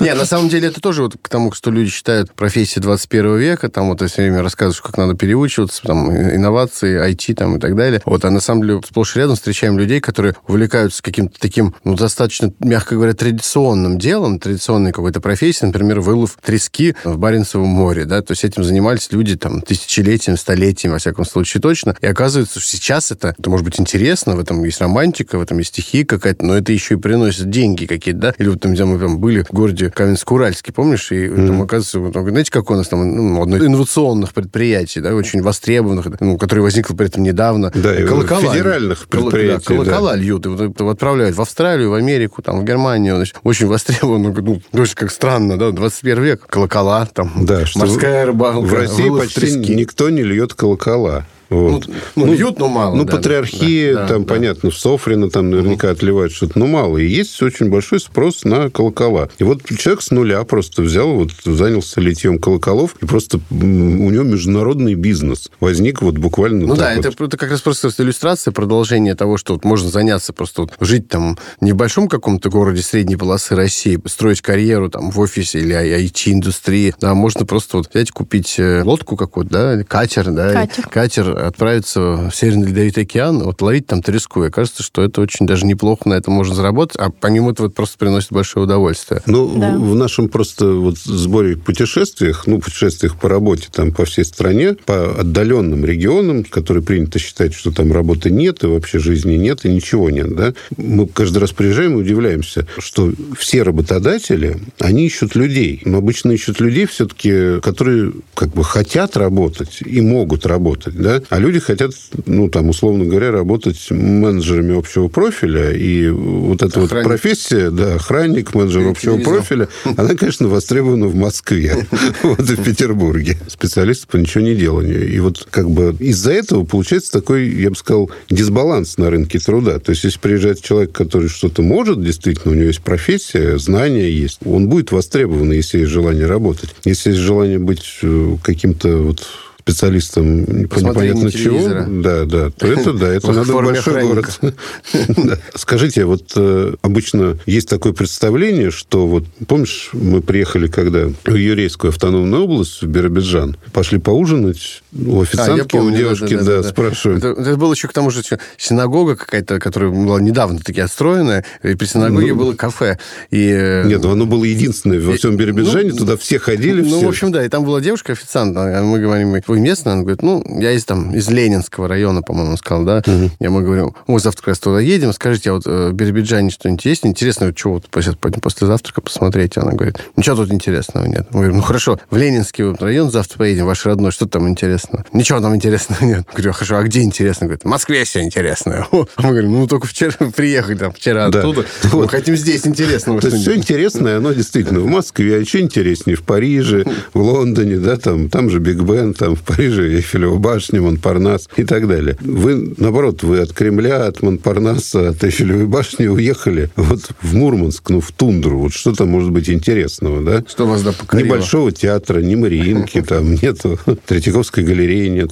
Не, 0.00 0.14
на 0.14 0.24
самом 0.24 0.48
деле 0.48 0.68
это 0.68 0.80
тоже 0.80 1.02
вот 1.02 1.16
к 1.20 1.28
тому, 1.28 1.52
что 1.52 1.70
люди 1.70 1.90
считают 1.90 2.32
профессией 2.32 2.82
21 2.82 3.36
века, 3.36 3.68
там 3.68 3.88
вот 3.88 4.00
все 4.08 4.22
время 4.22 4.42
рассказываешь, 4.42 4.80
как 4.80 4.96
надо 4.96 5.14
переучиваться, 5.14 5.82
там, 5.82 6.10
инновации, 6.10 7.00
IT 7.10 7.34
там 7.34 7.56
и 7.56 7.60
так 7.60 7.74
далее. 7.76 8.00
Вот, 8.04 8.24
а 8.24 8.30
на 8.30 8.40
самом 8.40 8.62
деле 8.62 8.80
сплошь 8.86 9.16
и 9.16 9.18
рядом 9.18 9.36
встречаем 9.36 9.78
людей, 9.78 10.00
которые 10.00 10.34
увлекаются 10.46 11.02
каким-то 11.02 11.38
таким, 11.40 11.74
ну, 11.84 11.94
достаточно, 11.96 12.52
мягко 12.60 12.94
говоря, 12.94 13.12
традиционным 13.12 13.98
делом, 13.98 14.38
традиционной 14.38 14.92
какой-то 14.92 15.20
профессией, 15.20 15.66
например, 15.66 16.00
вылов 16.00 16.38
трески 16.42 16.94
в 17.04 17.18
Баренцевом 17.18 17.68
море, 17.68 18.04
да, 18.04 18.22
то 18.22 18.32
есть 18.32 18.44
этим 18.44 18.62
занимались 18.62 19.08
люди 19.10 19.36
там 19.36 19.60
тысячелетием, 19.62 20.36
столетием, 20.36 20.92
во 20.92 21.00
всяком 21.08 21.24
случае, 21.24 21.60
точно. 21.60 21.96
И 22.00 22.06
оказывается, 22.06 22.60
что 22.60 22.68
сейчас 22.68 23.10
это, 23.10 23.34
это 23.38 23.50
может 23.50 23.64
быть 23.64 23.80
интересно, 23.80 24.36
в 24.36 24.40
этом 24.40 24.62
есть 24.64 24.80
романтика, 24.80 25.38
в 25.38 25.42
этом 25.42 25.58
есть 25.58 25.70
стихия 25.70 26.04
какая-то, 26.04 26.44
но 26.44 26.56
это 26.56 26.72
еще 26.72 26.94
и 26.94 26.96
приносит 26.96 27.50
деньги 27.50 27.86
какие-то, 27.86 28.20
да? 28.20 28.34
Или 28.38 28.48
вот 28.48 28.60
там, 28.60 28.72
где 28.72 28.84
мы 28.84 28.98
там 28.98 29.18
были 29.18 29.42
в 29.42 29.52
городе 29.52 29.90
Каменск-Уральске, 29.94 30.72
помнишь? 30.72 31.10
И 31.12 31.28
там, 31.28 31.62
оказывается, 31.62 32.00
вот, 32.00 32.12
говорит, 32.12 32.30
знаете, 32.30 32.50
как 32.50 32.70
у 32.70 32.74
нас 32.74 32.88
там 32.88 33.34
ну, 33.34 33.42
одно 33.42 33.56
из 33.56 33.64
инновационных 33.64 34.32
предприятий, 34.32 35.00
да, 35.00 35.14
очень 35.14 35.42
востребованных, 35.42 36.06
ну, 36.20 36.38
которое 36.38 36.62
возникло 36.62 36.94
при 36.94 37.06
этом 37.06 37.22
недавно. 37.22 37.70
Да, 37.74 37.94
колокола. 38.02 38.40
федеральных 38.40 39.06
да, 39.10 39.18
предприятий, 39.18 39.68
да. 39.68 39.74
колокола 39.74 40.16
льют, 40.16 40.46
и 40.46 40.48
вот 40.48 40.80
отправляют 40.80 41.36
в 41.36 41.40
Австралию, 41.40 41.90
в 41.90 41.94
Америку, 41.94 42.42
там, 42.42 42.60
в 42.60 42.64
Германию. 42.64 43.16
Значит, 43.16 43.36
очень 43.42 43.66
востребовано, 43.66 44.34
ну, 44.36 44.60
тоже 44.72 44.94
как 44.94 45.10
странно, 45.10 45.58
да, 45.58 45.70
21 45.70 46.22
век, 46.22 46.46
колокола, 46.46 47.06
там, 47.06 47.32
Да, 47.44 47.64
морская 47.76 48.26
рыбалка, 48.26 48.60
В 48.60 48.72
России 48.72 49.08
почти 49.08 49.40
трески. 49.40 49.74
никто 49.74 50.10
не 50.10 50.22
льет 50.22 50.54
колокола. 50.54 50.97
Isabella 50.98 51.37
Вот. 51.50 51.86
Ну, 52.14 52.26
ну, 52.26 52.32
льют, 52.32 52.58
но 52.58 52.68
мало. 52.68 52.94
Ну, 52.94 53.04
да, 53.04 53.16
патриархия, 53.16 53.94
да, 53.94 54.06
там, 54.06 54.24
да. 54.24 54.34
понятно, 54.34 54.70
в 54.70 54.76
Софрино 54.76 55.30
там 55.30 55.50
наверняка 55.50 55.90
отливают 55.90 56.32
что-то, 56.32 56.58
но 56.58 56.66
мало. 56.66 56.98
И 56.98 57.06
есть 57.06 57.40
очень 57.42 57.70
большой 57.70 58.00
спрос 58.00 58.44
на 58.44 58.70
колокола. 58.70 59.28
И 59.38 59.44
вот 59.44 59.62
человек 59.78 60.02
с 60.02 60.10
нуля 60.10 60.42
просто 60.44 60.82
взял, 60.82 61.08
вот 61.14 61.30
занялся 61.44 62.00
литьем 62.00 62.38
колоколов, 62.38 62.96
и 63.00 63.06
просто 63.06 63.40
у 63.50 63.54
него 63.54 64.24
международный 64.24 64.94
бизнес 64.94 65.50
возник 65.60 66.02
вот 66.02 66.18
буквально 66.18 66.66
Ну 66.66 66.76
так 66.76 66.78
да, 66.78 66.96
вот. 66.96 67.06
это, 67.06 67.24
это 67.24 67.36
как 67.36 67.50
раз 67.50 67.62
просто 67.62 67.88
иллюстрация, 67.98 68.52
продолжение 68.52 69.14
того, 69.14 69.36
что 69.38 69.54
вот 69.54 69.64
можно 69.64 69.88
заняться 69.88 70.32
просто 70.32 70.62
вот, 70.62 70.72
жить 70.80 71.08
там 71.08 71.38
не 71.60 71.72
в 71.72 71.76
большом 71.76 72.08
каком-то 72.08 72.50
городе 72.50 72.82
средней 72.82 73.16
полосы 73.16 73.54
России, 73.54 73.98
строить 74.06 74.42
карьеру 74.42 74.90
там 74.90 75.10
в 75.10 75.18
офисе 75.18 75.60
или 75.60 75.74
IT-индустрии, 75.74 76.94
да, 77.00 77.14
можно 77.14 77.46
просто 77.46 77.78
вот 77.78 77.88
взять, 77.92 78.10
купить 78.10 78.56
э, 78.58 78.82
лодку 78.82 79.16
какую-то, 79.16 79.52
да, 79.52 79.74
или 79.74 79.82
катер, 79.82 80.30
да, 80.30 80.52
Катер. 80.52 80.86
и 80.86 80.90
катер, 80.90 81.37
отправиться 81.46 82.00
в 82.00 82.30
Северный 82.32 82.68
Ледовитый 82.68 83.04
океан, 83.04 83.42
вот 83.42 83.60
ловить 83.62 83.86
там 83.86 84.02
треску. 84.02 84.44
И 84.44 84.50
кажется, 84.50 84.82
что 84.82 85.02
это 85.02 85.20
очень 85.20 85.46
даже 85.46 85.66
неплохо, 85.66 86.08
на 86.08 86.14
этом 86.14 86.34
можно 86.34 86.54
заработать, 86.54 86.96
а 86.98 87.10
помимо 87.10 87.52
этого 87.52 87.66
это 87.66 87.76
просто 87.76 87.98
приносит 87.98 88.32
большое 88.32 88.64
удовольствие. 88.64 89.22
Ну, 89.26 89.58
Да. 89.58 89.76
в 89.76 89.94
нашем 89.94 90.28
просто 90.28 90.72
вот 90.72 90.98
сборе 90.98 91.56
путешествиях, 91.56 92.46
ну, 92.46 92.58
путешествиях 92.58 93.16
по 93.16 93.28
работе 93.28 93.68
там 93.72 93.92
по 93.92 94.04
всей 94.04 94.24
стране, 94.24 94.74
по 94.74 95.20
отдаленным 95.20 95.84
регионам, 95.84 96.44
которые 96.44 96.82
принято 96.82 97.18
считать, 97.18 97.54
что 97.54 97.70
там 97.70 97.92
работы 97.92 98.30
нет, 98.30 98.64
и 98.64 98.66
вообще 98.66 98.98
жизни 98.98 99.34
нет, 99.34 99.64
и 99.64 99.68
ничего 99.72 100.10
нет, 100.10 100.34
да, 100.34 100.54
мы 100.76 101.06
каждый 101.06 101.38
раз 101.38 101.52
приезжаем 101.52 101.92
и 101.92 102.02
удивляемся, 102.02 102.66
что 102.78 103.12
все 103.36 103.62
работодатели, 103.62 104.58
они 104.78 105.06
ищут 105.06 105.34
людей. 105.34 105.82
Но 105.84 105.98
обычно 105.98 106.32
ищут 106.32 106.60
людей 106.60 106.86
все-таки, 106.86 107.60
которые 107.60 108.12
как 108.34 108.50
бы 108.50 108.64
хотят 108.64 109.16
работать 109.16 109.78
и 109.84 110.00
могут 110.00 110.46
работать, 110.46 110.96
да, 110.96 111.22
а 111.28 111.38
люди 111.38 111.58
хотят, 111.58 111.92
ну, 112.26 112.48
там, 112.48 112.68
условно 112.68 113.04
говоря, 113.04 113.30
работать 113.30 113.90
менеджерами 113.90 114.78
общего 114.78 115.08
профиля, 115.08 115.72
и 115.72 116.08
вот 116.08 116.62
эта 116.62 116.80
вот 116.80 116.86
Охранник. 116.86 117.08
профессия, 117.08 117.70
да, 117.70 117.94
охранник, 117.96 118.54
менеджер 118.54 118.82
Или 118.82 118.88
общего 118.90 119.14
телевизор. 119.14 119.34
профиля, 119.34 119.68
она, 119.96 120.14
конечно, 120.14 120.48
востребована 120.48 121.06
в 121.06 121.14
Москве, 121.14 121.86
вот 122.22 122.40
и 122.40 122.54
в 122.54 122.62
Петербурге. 122.62 123.36
Специалисты 123.48 124.06
по 124.06 124.16
ничего 124.16 124.42
не 124.44 124.54
деланию. 124.54 125.08
И 125.08 125.18
вот 125.20 125.46
как 125.50 125.70
бы 125.70 125.94
из-за 125.98 126.32
этого 126.32 126.64
получается 126.64 127.12
такой, 127.12 127.48
я 127.48 127.70
бы 127.70 127.76
сказал, 127.76 128.10
дисбаланс 128.30 128.96
на 128.98 129.10
рынке 129.10 129.38
труда. 129.38 129.78
То 129.78 129.90
есть, 129.90 130.04
если 130.04 130.18
приезжает 130.18 130.62
человек, 130.62 130.92
который 130.92 131.28
что-то 131.28 131.62
может, 131.62 132.02
действительно, 132.02 132.52
у 132.52 132.56
него 132.56 132.66
есть 132.68 132.80
профессия, 132.80 133.58
знания 133.58 134.10
есть, 134.10 134.40
он 134.44 134.68
будет 134.68 134.92
востребован, 134.92 135.52
если 135.52 135.78
есть 135.80 135.90
желание 135.90 136.26
работать. 136.26 136.74
Если 136.84 137.10
есть 137.10 137.20
желание 137.22 137.58
быть 137.58 137.84
э, 138.02 138.36
каким-то 138.42 138.98
вот 138.98 139.26
специалистом 139.72 140.44
по 140.66 140.74
Посмотрение 140.76 141.14
непонятно 141.14 141.30
чего, 141.30 141.58
телевизора. 141.58 141.86
да, 141.88 142.24
да, 142.24 142.50
то 142.50 142.66
это 142.66 142.92
да, 142.94 143.08
это 143.12 143.32
надо 143.32 143.52
в 143.52 143.64
большой 143.64 144.02
охранника. 144.02 144.32
город. 144.40 145.40
Скажите, 145.54 146.04
вот 146.04 146.32
э, 146.36 146.74
обычно 146.82 147.38
есть 147.46 147.68
такое 147.68 147.92
представление, 147.92 148.70
что 148.70 149.06
вот, 149.06 149.24
помнишь, 149.46 149.90
мы 149.92 150.22
приехали 150.22 150.68
когда 150.68 151.08
в 151.24 151.34
Юрейскую 151.34 151.90
автономную 151.90 152.44
область, 152.44 152.82
в 152.82 152.86
Биробиджан, 152.86 153.56
пошли 153.72 153.98
поужинать, 153.98 154.82
у 154.94 155.20
А, 155.20 155.22
официантки, 155.22 155.76
у 155.76 155.90
девушки, 155.90 156.36
да, 156.36 156.62
спрашивают. 156.62 157.24
Это, 157.24 157.56
было 157.56 157.72
еще 157.72 157.88
к 157.88 157.92
тому 157.92 158.10
же 158.10 158.22
синагога 158.56 159.16
какая-то, 159.16 159.58
которая 159.58 159.90
была 159.90 160.20
недавно 160.20 160.60
таки 160.60 160.80
отстроена, 160.80 161.44
и 161.62 161.74
при 161.74 161.86
синагоге 161.86 162.32
Ну, 162.32 162.38
было 162.38 162.54
кафе. 162.54 162.98
Э, 163.30 163.84
Нет, 163.86 164.04
оно 164.04 164.26
было 164.26 164.44
единственное 164.44 165.00
во 165.00 165.14
всем 165.14 165.36
Биробиджане, 165.36 165.90
ну, 165.90 165.96
туда 165.98 166.16
все 166.16 166.38
ходили, 166.38 166.82
Ну, 166.82 167.00
в 167.00 167.08
общем, 167.08 167.32
да, 167.32 167.44
и 167.44 167.48
там 167.48 167.64
была 167.64 167.80
девушка-официант, 167.80 168.56
а 168.56 168.82
мы 168.82 168.98
говорим, 168.98 169.36
вы 169.58 169.64
местная? 169.64 169.94
Она 169.94 170.02
говорит, 170.02 170.22
ну, 170.22 170.42
я 170.60 170.72
из, 170.72 170.84
там, 170.84 171.14
из 171.14 171.28
Ленинского 171.28 171.88
района, 171.88 172.22
по-моему, 172.22 172.56
сказал, 172.56 172.84
да. 172.84 172.98
Угу. 172.98 173.30
Я 173.40 173.46
ему 173.46 173.60
говорю, 173.60 173.94
мы 174.06 174.20
завтра 174.20 174.40
как 174.40 174.48
раз 174.48 174.58
туда 174.58 174.80
едем, 174.80 175.12
скажите, 175.12 175.50
а 175.50 175.54
вот 175.54 175.66
э, 175.66 175.88
в 175.90 175.92
Биробиджане 175.92 176.50
что-нибудь 176.50 176.84
есть? 176.84 177.04
Интересно, 177.04 177.46
вот 177.46 177.58
что 177.58 177.70
вот 177.70 177.86
сейчас 177.92 178.14
пойдем 178.14 178.40
после 178.40 178.66
завтрака 178.66 179.00
посмотреть? 179.00 179.56
Она 179.58 179.72
говорит, 179.72 179.98
ничего 180.16 180.36
тут 180.36 180.52
интересного 180.52 181.06
нет. 181.06 181.26
Мы 181.30 181.40
говорим, 181.40 181.56
ну 181.56 181.62
хорошо, 181.62 181.98
в 182.10 182.16
Ленинский 182.16 182.74
район 182.76 183.10
завтра 183.10 183.38
поедем, 183.38 183.66
ваш 183.66 183.84
родной, 183.84 184.12
что 184.12 184.26
там 184.26 184.48
интересного? 184.48 185.04
Ничего 185.12 185.40
там 185.40 185.54
интересного 185.54 186.04
нет. 186.04 186.24
Я 186.28 186.32
говорю, 186.32 186.52
хорошо, 186.52 186.76
а 186.76 186.82
где 186.82 187.02
интересно? 187.02 187.46
Говорит, 187.46 187.64
в 187.64 187.68
Москве 187.68 188.04
все 188.04 188.22
интересное. 188.22 188.86
Мы 188.92 189.06
говорим, 189.16 189.52
ну 189.52 189.66
только 189.66 189.86
вчера 189.86 190.12
приехали 190.36 190.76
там, 190.76 190.92
вчера 190.92 191.28
да. 191.28 191.40
оттуда. 191.40 191.64
Вот. 191.84 192.02
Мы 192.04 192.08
хотим 192.08 192.36
здесь 192.36 192.66
интересного. 192.66 193.20
То 193.20 193.28
есть 193.28 193.42
все 193.42 193.56
интересное, 193.56 194.18
оно 194.18 194.32
действительно 194.32 194.80
в 194.80 194.86
Москве, 194.86 195.36
а 195.36 195.38
еще 195.38 195.60
интереснее 195.60 196.16
в 196.16 196.22
Париже, 196.22 196.84
в 197.12 197.20
Лондоне, 197.20 197.78
да, 197.78 197.96
там, 197.96 198.28
там 198.28 198.50
же 198.50 198.58
Биг 198.58 198.82
Бен, 198.82 199.14
там 199.14 199.34
в 199.34 199.42
Париже 199.48 199.94
Эйфелева 199.94 200.36
башня, 200.36 200.82
Монпарнас 200.82 201.48
и 201.56 201.64
так 201.64 201.88
далее. 201.88 202.18
Вы, 202.20 202.74
наоборот, 202.76 203.22
вы 203.22 203.40
от 203.40 203.54
Кремля, 203.54 204.04
от 204.04 204.20
Монпарнаса, 204.20 205.08
от 205.08 205.24
Эйфелевой 205.24 205.66
башни 205.66 206.06
уехали 206.06 206.70
вот 206.76 207.00
в 207.22 207.34
Мурманск, 207.34 207.88
ну, 207.88 208.02
в 208.02 208.12
тундру. 208.12 208.58
Вот 208.58 208.74
что 208.74 208.92
там 208.92 209.08
может 209.08 209.30
быть 209.30 209.48
интересного, 209.48 210.22
да? 210.22 210.44
Что 210.46 210.66
вас 210.66 210.82
да 210.82 210.92
покорило? 210.92 211.26
Ни 211.26 211.30
Большого 211.30 211.72
театра, 211.72 212.20
ни 212.20 212.34
Мариинки 212.34 213.00
там 213.00 213.32
нету, 213.42 213.78
Третьяковской 214.06 214.64
галереи 214.64 215.08
нет. 215.08 215.30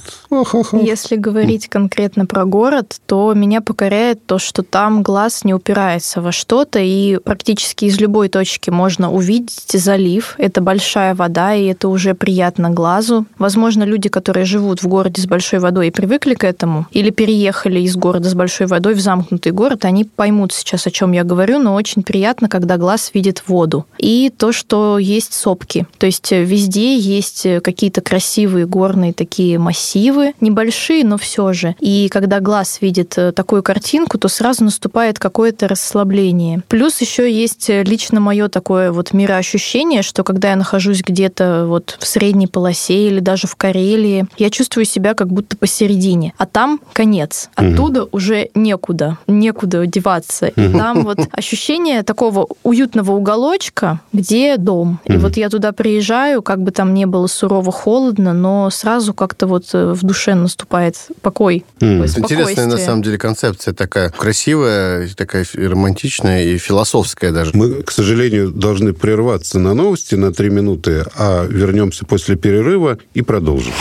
Если 0.71 1.15
говорить 1.15 1.67
конкретно 1.67 2.25
про 2.25 2.45
город, 2.45 2.99
то 3.05 3.35
меня 3.35 3.61
покоряет 3.61 4.25
то, 4.25 4.39
что 4.39 4.63
там 4.63 5.03
глаз 5.03 5.43
не 5.43 5.53
упирается 5.53 6.21
во 6.21 6.31
что-то, 6.31 6.79
и 6.79 7.17
практически 7.17 7.85
из 7.85 7.99
любой 7.99 8.29
точки 8.29 8.71
можно 8.71 9.11
увидеть 9.11 9.67
залив. 9.71 10.33
Это 10.39 10.61
большая 10.61 11.13
вода, 11.13 11.53
и 11.53 11.65
это 11.65 11.87
уже 11.87 12.15
приятно 12.15 12.71
глазу. 12.71 13.27
Возможно, 13.37 13.83
люди, 13.83 14.06
которые 14.09 14.45
живут 14.45 14.81
в 14.81 14.87
городе 14.87 15.21
с 15.21 15.27
большой 15.27 15.59
водой 15.59 15.87
и 15.87 15.91
привыкли 15.91 16.33
к 16.33 16.43
этому, 16.43 16.87
или 16.91 17.09
переехали 17.09 17.79
из 17.81 17.95
города 17.95 18.29
с 18.29 18.33
большой 18.33 18.67
водой 18.67 18.93
в 18.93 18.99
замкнутый 18.99 19.51
город, 19.51 19.85
они 19.85 20.03
поймут 20.03 20.53
сейчас, 20.53 20.87
о 20.87 20.91
чем 20.91 21.11
я 21.11 21.23
говорю, 21.23 21.59
но 21.59 21.75
очень 21.75 22.03
приятно, 22.03 22.49
когда 22.49 22.77
глаз 22.77 23.11
видит 23.13 23.43
воду. 23.47 23.85
И 23.97 24.31
то, 24.35 24.51
что 24.51 24.97
есть 24.97 25.33
сопки. 25.33 25.87
То 25.97 26.05
есть 26.05 26.31
везде 26.31 26.97
есть 26.97 27.47
какие-то 27.63 28.01
красивые 28.01 28.65
горные 28.65 29.13
такие 29.13 29.59
массивы, 29.59 30.33
небольшие, 30.41 31.03
но 31.03 31.17
все 31.17 31.53
же. 31.53 31.75
И 31.79 32.09
когда 32.09 32.39
глаз 32.39 32.79
видит 32.81 33.17
такую 33.35 33.63
картинку, 33.63 34.17
то 34.17 34.27
сразу 34.27 34.63
наступает 34.63 35.19
какое-то 35.19 35.67
расслабление. 35.67 36.63
Плюс 36.67 37.01
еще 37.01 37.31
есть 37.31 37.69
лично 37.69 38.19
мое 38.19 38.47
такое 38.47 38.91
вот 38.91 39.13
мироощущение, 39.13 40.01
что 40.01 40.23
когда 40.23 40.51
я 40.51 40.55
нахожусь 40.55 41.01
где-то 41.01 41.65
вот 41.67 41.97
в 41.99 42.07
средней 42.07 42.47
полосе 42.47 43.07
или 43.07 43.19
даже 43.19 43.47
в 43.47 43.55
Карелии, 43.97 44.25
я 44.37 44.49
чувствую 44.49 44.85
себя 44.85 45.13
как 45.13 45.27
будто 45.27 45.57
посередине. 45.57 46.33
А 46.37 46.45
там 46.45 46.79
конец. 46.93 47.49
Оттуда 47.55 48.03
угу. 48.03 48.17
уже 48.17 48.49
некуда. 48.53 49.17
Некуда 49.27 49.85
деваться. 49.85 50.47
И 50.47 50.71
там 50.71 51.03
вот 51.03 51.19
ощущение 51.31 52.03
такого 52.03 52.47
уютного 52.63 53.11
уголочка, 53.13 54.01
где 54.13 54.57
дом. 54.57 54.99
И 55.05 55.17
вот 55.17 55.37
я 55.37 55.49
туда 55.49 55.71
приезжаю, 55.71 56.41
как 56.41 56.61
бы 56.61 56.71
там 56.71 56.93
не 56.93 57.05
было 57.05 57.27
сурово 57.27 57.71
холодно, 57.71 58.33
но 58.33 58.69
сразу 58.69 59.13
как-то 59.13 59.47
вот 59.47 59.65
э, 59.73 59.93
в 59.93 60.03
душе 60.03 60.35
наступает 60.35 60.95
покой. 61.21 61.65
Интересная 61.79 62.67
на 62.67 62.77
самом 62.77 63.01
деле 63.01 63.17
концепция 63.17 63.73
такая 63.73 64.09
красивая, 64.09 65.09
такая 65.15 65.45
романтичная 65.53 66.43
и 66.43 66.57
философская 66.57 67.31
даже. 67.31 67.51
Мы, 67.53 67.81
к 67.83 67.91
сожалению, 67.91 68.51
должны 68.51 68.93
прерваться 68.93 69.59
на 69.59 69.73
новости 69.73 70.15
на 70.15 70.31
три 70.33 70.49
минуты, 70.49 71.03
а 71.15 71.45
вернемся 71.45 72.05
после 72.05 72.35
перерыва 72.35 72.97
и 73.13 73.21
продолжим. 73.21 73.73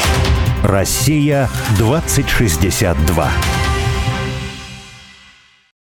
Россия 0.62 1.48
2062. 1.78 3.75